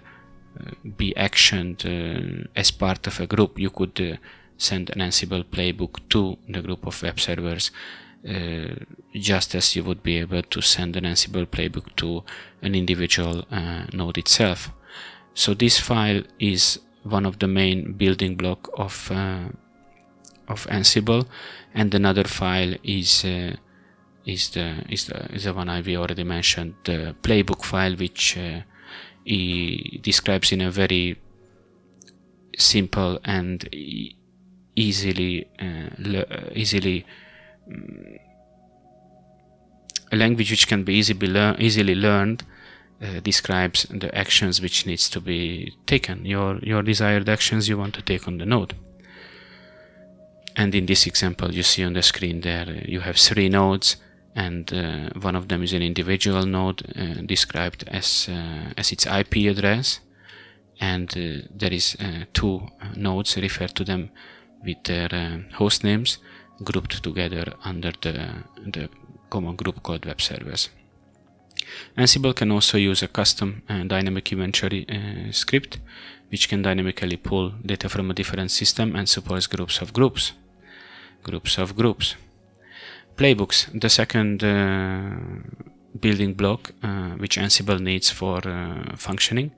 be 0.96 1.14
actioned 1.16 2.48
as 2.56 2.70
part 2.72 3.06
of 3.06 3.20
a 3.20 3.26
group. 3.26 3.58
You 3.58 3.70
could 3.70 4.18
send 4.56 4.90
an 4.90 5.00
Ansible 5.00 5.44
playbook 5.44 6.00
to 6.08 6.36
the 6.48 6.62
group 6.62 6.86
of 6.86 7.00
web 7.02 7.20
servers. 7.20 7.70
uh, 7.70 8.03
just 9.14 9.54
as 9.54 9.76
you 9.76 9.84
would 9.84 10.02
be 10.02 10.18
able 10.18 10.42
to 10.42 10.60
send 10.60 10.96
an 10.96 11.04
Ansible 11.04 11.46
playbook 11.46 11.94
to 11.96 12.24
an 12.62 12.74
individual 12.74 13.44
uh, 13.50 13.84
node 13.92 14.18
itself. 14.18 14.70
So 15.34 15.54
this 15.54 15.78
file 15.78 16.22
is 16.38 16.80
one 17.02 17.26
of 17.26 17.38
the 17.38 17.48
main 17.48 17.92
building 17.92 18.36
block 18.36 18.70
of 18.78 19.10
uh, 19.10 19.48
of 20.48 20.66
Ansible, 20.66 21.26
and 21.74 21.94
another 21.94 22.24
file 22.24 22.74
is 22.82 23.24
uh, 23.24 23.56
is 24.24 24.50
the 24.50 24.84
is 24.88 25.06
the 25.06 25.32
is 25.34 25.44
the 25.44 25.52
one 25.52 25.68
I've 25.68 25.88
already 25.88 26.24
mentioned, 26.24 26.74
the 26.84 27.14
playbook 27.22 27.64
file, 27.64 27.94
which 27.96 28.38
uh, 28.38 28.60
he 29.24 30.00
describes 30.02 30.52
in 30.52 30.60
a 30.60 30.70
very 30.70 31.20
simple 32.56 33.18
and 33.24 33.68
easily 34.76 35.46
uh, 35.58 36.50
easily 36.54 37.04
a 40.14 40.16
language 40.16 40.50
which 40.50 40.68
can 40.68 40.84
be 40.84 40.94
easily, 40.94 41.26
lear 41.26 41.56
easily 41.58 41.94
learned 41.94 42.44
uh, 43.02 43.20
describes 43.20 43.86
the 43.90 44.14
actions 44.16 44.60
which 44.60 44.86
needs 44.86 45.08
to 45.10 45.20
be 45.20 45.72
taken. 45.86 46.24
Your 46.24 46.58
your 46.62 46.82
desired 46.82 47.28
actions 47.28 47.68
you 47.68 47.78
want 47.78 47.94
to 47.94 48.02
take 48.02 48.26
on 48.28 48.38
the 48.38 48.46
node. 48.46 48.74
And 50.56 50.74
in 50.74 50.86
this 50.86 51.06
example 51.06 51.52
you 51.52 51.62
see 51.62 51.84
on 51.84 51.94
the 51.94 52.02
screen 52.02 52.40
there 52.40 52.68
uh, 52.68 52.84
you 52.86 53.00
have 53.00 53.16
three 53.16 53.48
nodes 53.48 53.96
and 54.36 54.72
uh, 54.72 55.10
one 55.20 55.36
of 55.36 55.48
them 55.48 55.62
is 55.62 55.72
an 55.72 55.82
individual 55.82 56.46
node 56.46 56.82
uh, 56.96 57.22
described 57.26 57.84
as 57.88 58.28
uh, 58.28 58.72
as 58.76 58.92
its 58.92 59.06
IP 59.06 59.36
address. 59.50 60.00
And 60.80 61.08
uh, 61.16 61.46
there 61.54 61.72
is 61.72 61.96
two 62.32 62.68
nodes 62.96 63.36
refer 63.36 63.68
to 63.68 63.84
them 63.84 64.10
with 64.64 64.82
their 64.84 65.08
host 65.52 65.84
names 65.84 66.18
grouped 66.62 67.02
together 67.02 67.54
under 67.64 67.92
the, 68.00 68.44
the 68.66 68.88
common 69.30 69.56
group 69.56 69.82
called 69.82 70.04
web 70.06 70.20
servers. 70.20 70.70
Ansible 71.96 72.34
can 72.34 72.50
also 72.50 72.76
use 72.78 73.02
a 73.02 73.08
custom 73.08 73.62
uh, 73.68 73.84
dynamic 73.84 74.32
inventory 74.32 74.86
uh, 74.88 75.32
script 75.32 75.78
which 76.30 76.48
can 76.48 76.62
dynamically 76.62 77.16
pull 77.16 77.50
data 77.64 77.88
from 77.88 78.10
a 78.10 78.14
different 78.14 78.50
system 78.50 78.96
and 78.96 79.08
supports 79.08 79.46
groups 79.46 79.80
of 79.80 79.92
groups. 79.92 80.32
Groups 81.22 81.58
of 81.58 81.76
groups. 81.76 82.16
Playbooks, 83.16 83.80
the 83.80 83.88
second 83.88 84.42
uh, 84.42 85.14
building 85.98 86.34
block 86.34 86.72
uh, 86.82 87.10
which 87.22 87.36
Ansible 87.36 87.80
needs 87.80 88.10
for 88.10 88.40
uh, 88.48 88.96
functioning. 88.96 89.52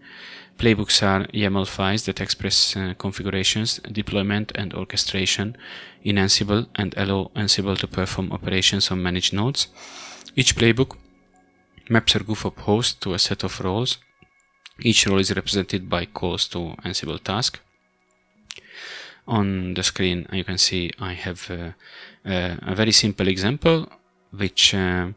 Playbooks 0.59 1.03
are 1.03 1.27
YAML 1.35 1.67
files 1.67 2.05
that 2.05 2.21
express 2.21 2.77
uh, 2.77 2.95
configurations, 2.97 3.79
deployment, 3.93 4.53
and 4.55 4.73
orchestration 4.73 5.55
in 6.03 6.17
Ansible 6.17 6.67
and 6.75 6.95
allow 6.97 7.31
Ansible 7.37 7.77
to 7.77 7.87
perform 7.87 8.33
operations 8.33 8.91
on 8.91 9.03
managed 9.03 9.35
nodes. 9.35 9.69
Each 10.35 10.57
playbook 10.57 10.97
maps 11.91 12.15
a 12.15 12.21
group 12.21 12.45
of 12.47 12.57
hosts 12.57 12.95
to 13.01 13.13
a 13.13 13.19
set 13.19 13.45
of 13.45 13.61
roles. 13.61 13.99
Each 14.81 15.07
role 15.07 15.19
is 15.19 15.35
represented 15.35 15.91
by 15.91 16.07
calls 16.07 16.49
to 16.49 16.75
Ansible 16.85 17.23
task. 17.23 17.61
On 19.29 19.75
the 19.75 19.83
screen 19.83 20.27
you 20.33 20.45
can 20.45 20.57
see 20.57 20.91
I 20.99 21.13
have 21.13 21.51
uh, 21.51 21.73
uh, 22.25 22.57
a 22.63 22.75
very 22.75 22.93
simple 22.93 23.29
example 23.29 23.89
which 24.31 24.75
uh, 24.75 25.09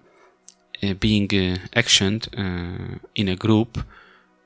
uh 0.83 0.93
being 0.95 1.25
uh, 1.25 1.57
actioned 1.75 2.27
in 3.15 3.29
a 3.29 3.35
group 3.35 3.77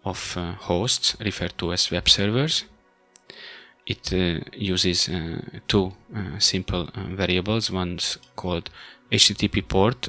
of 0.04 0.38
uh, 0.38 0.54
hosts 0.54 1.16
referred 1.20 1.58
to 1.58 1.74
as 1.74 1.92
web 1.92 2.10
servers. 2.10 2.66
It 3.86 4.14
uh, 4.14 4.40
uses 4.56 5.10
uh, 5.10 5.42
two 5.68 5.92
simple 6.40 6.88
variables, 6.96 7.70
one's 7.70 8.18
called 8.36 8.70
HTTP 9.12 9.68
port, 9.68 10.08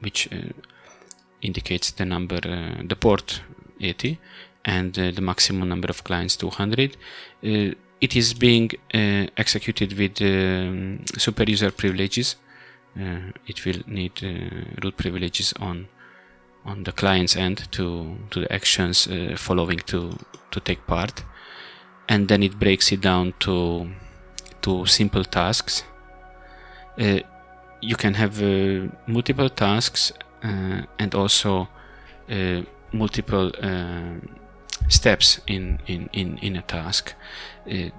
which 0.00 0.28
indicates 1.42 1.90
the 1.90 2.04
number, 2.04 2.40
the 2.40 2.96
port 2.96 3.42
80, 3.80 4.18
and 4.64 4.94
the 4.94 5.20
maximum 5.20 5.68
number 5.68 5.88
of 5.88 6.04
clients 6.04 6.36
200 6.36 6.96
it 8.00 8.16
is 8.16 8.34
being 8.34 8.70
uh, 8.94 9.26
executed 9.36 9.96
with 9.98 10.20
um, 10.20 11.04
super 11.16 11.44
user 11.44 11.70
privileges. 11.70 12.36
Uh, 12.98 13.30
it 13.46 13.64
will 13.64 13.82
need 13.86 14.12
uh, 14.22 14.80
root 14.82 14.96
privileges 14.96 15.52
on 15.60 15.88
on 16.66 16.84
the 16.84 16.92
client's 16.92 17.36
end 17.36 17.68
to 17.72 18.16
to 18.30 18.40
the 18.40 18.52
actions 18.52 19.06
uh, 19.06 19.36
following 19.36 19.78
to 19.86 20.18
to 20.50 20.60
take 20.60 20.86
part. 20.86 21.24
And 22.08 22.28
then 22.28 22.42
it 22.42 22.58
breaks 22.58 22.92
it 22.92 23.00
down 23.00 23.34
to 23.38 23.88
to 24.62 24.86
simple 24.86 25.24
tasks. 25.24 25.84
Uh, 26.98 27.20
you 27.80 27.96
can 27.96 28.14
have 28.14 28.42
uh, 28.42 28.88
multiple 29.06 29.48
tasks 29.48 30.12
uh, 30.42 30.82
and 30.98 31.14
also 31.14 31.68
uh, 32.30 32.62
multiple 32.92 33.52
uh, 33.62 34.14
steps 34.88 35.40
in, 35.46 35.78
in, 35.86 36.08
in, 36.12 36.38
in 36.38 36.56
a 36.56 36.62
task. 36.62 37.14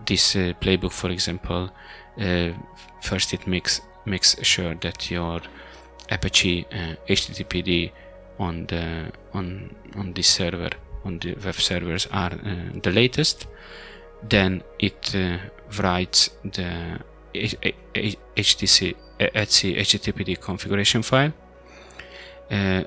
This 0.05 0.35
playbook 0.61 0.91
for 0.91 1.09
example 1.09 1.69
first 3.01 3.33
it 3.33 3.45
makes 3.47 3.81
makes 4.05 4.35
sure 4.41 4.75
that 4.75 5.11
your 5.11 5.41
apache 6.09 6.65
httpd 7.09 7.91
on 8.39 8.65
the 8.67 9.11
on 9.33 9.75
on 9.95 10.13
this 10.13 10.27
server 10.27 10.69
on 11.03 11.19
the 11.19 11.35
web 11.45 11.55
servers 11.55 12.07
are 12.11 12.33
uh, 12.33 12.79
the 12.83 12.91
latest. 12.91 13.47
Then 14.27 14.63
it 14.79 15.15
uh, 15.15 15.37
writes 15.81 16.31
the 16.43 16.99
HTC 17.33 18.95
etc 19.19 19.81
HTTPD 19.81 20.39
configuration 20.39 21.01
file. 21.03 21.33
Uh, 22.49 22.83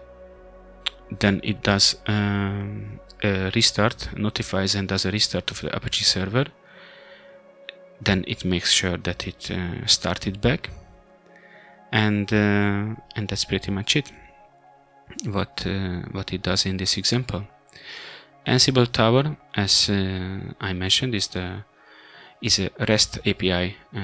then 1.18 1.40
it 1.42 1.62
does 1.62 1.96
um, 2.06 3.00
a 3.22 3.50
restart 3.54 4.16
notifies 4.16 4.74
and 4.74 4.88
does 4.88 5.04
a 5.04 5.10
restart 5.10 5.50
of 5.50 5.60
the 5.60 5.74
Apache 5.74 6.04
server. 6.04 6.46
Then 8.00 8.24
it 8.26 8.44
makes 8.44 8.72
sure 8.72 8.96
that 8.96 9.26
it 9.26 9.50
uh, 9.50 9.86
started 9.86 10.40
back. 10.40 10.70
And 11.92 12.32
uh, 12.32 12.94
and 13.16 13.28
that's 13.28 13.44
pretty 13.44 13.72
much 13.72 13.96
it 13.96 14.12
what 15.24 15.66
uh, 15.66 16.00
what 16.12 16.32
it 16.32 16.42
does 16.42 16.66
in 16.66 16.76
this 16.76 16.96
example. 16.96 17.44
Ansible 18.46 18.90
Tower, 18.90 19.36
as 19.54 19.90
uh, 19.90 20.38
I 20.60 20.72
mentioned, 20.72 21.14
is 21.14 21.28
the 21.28 21.64
is 22.42 22.58
a 22.58 22.70
REST 22.88 23.18
API 23.26 23.76
uh, 23.94 24.00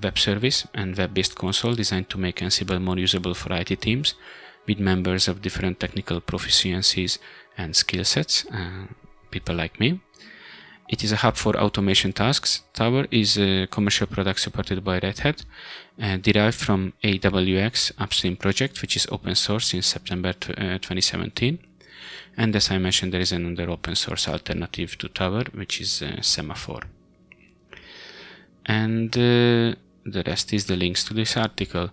web 0.00 0.16
service 0.16 0.66
and 0.74 0.96
web-based 0.96 1.34
console 1.34 1.74
designed 1.74 2.08
to 2.08 2.18
make 2.18 2.36
Ansible 2.36 2.80
more 2.80 2.96
usable 2.98 3.34
for 3.34 3.52
IT 3.52 3.80
teams 3.80 4.14
with 4.68 4.78
members 4.78 5.26
of 5.26 5.42
different 5.42 5.80
technical 5.80 6.20
proficiencies 6.20 7.18
and 7.58 7.74
skill 7.74 8.04
sets, 8.04 8.46
people 9.32 9.56
like 9.56 9.80
me. 9.80 10.00
It 10.90 11.04
is 11.04 11.12
a 11.12 11.16
hub 11.22 11.36
for 11.36 11.56
automation 11.56 12.12
tasks. 12.12 12.62
Tower 12.74 13.06
is 13.12 13.38
a 13.38 13.68
commercial 13.68 14.08
product 14.08 14.40
supported 14.40 14.82
by 14.82 14.98
Red 14.98 15.20
Hat, 15.20 15.44
uh, 16.02 16.16
derived 16.16 16.56
from 16.56 16.94
AWX 17.04 17.92
upstream 17.96 18.36
project, 18.36 18.82
which 18.82 18.96
is 18.96 19.06
open 19.12 19.36
source 19.36 19.68
since 19.68 19.86
September 19.86 20.30
uh, 20.30 20.78
2017. 20.78 21.60
And 22.36 22.56
as 22.56 22.72
I 22.72 22.78
mentioned, 22.78 23.12
there 23.12 23.20
is 23.20 23.30
another 23.30 23.70
open 23.70 23.94
source 23.94 24.26
alternative 24.26 24.98
to 24.98 25.08
Tower, 25.08 25.44
which 25.54 25.80
is 25.80 26.02
uh, 26.02 26.20
Semaphore. 26.22 26.82
And 28.66 29.16
uh, 29.16 29.78
the 30.04 30.24
rest 30.26 30.52
is 30.52 30.66
the 30.66 30.74
links 30.74 31.04
to 31.04 31.14
this 31.14 31.36
article. 31.36 31.90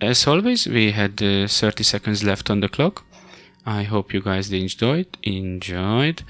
As 0.00 0.26
always, 0.26 0.66
we 0.66 0.90
had 0.90 1.22
uh, 1.22 1.46
30 1.46 1.84
seconds 1.84 2.24
left 2.24 2.50
on 2.50 2.58
the 2.58 2.68
clock. 2.68 3.04
I 3.64 3.84
hope 3.84 4.12
you 4.12 4.22
guys 4.22 4.50
enjoyed. 4.50 5.18
Enjoyed 5.22 6.22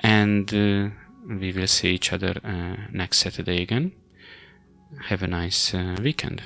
and 0.00 0.52
uh, 0.52 0.90
we 1.28 1.52
will 1.52 1.66
see 1.66 1.94
each 1.94 2.12
other 2.12 2.34
uh, 2.44 2.76
next 2.92 3.18
Saturday 3.18 3.62
again. 3.62 3.92
Have 5.08 5.22
a 5.22 5.26
nice 5.26 5.74
uh, 5.74 5.96
weekend. 6.02 6.42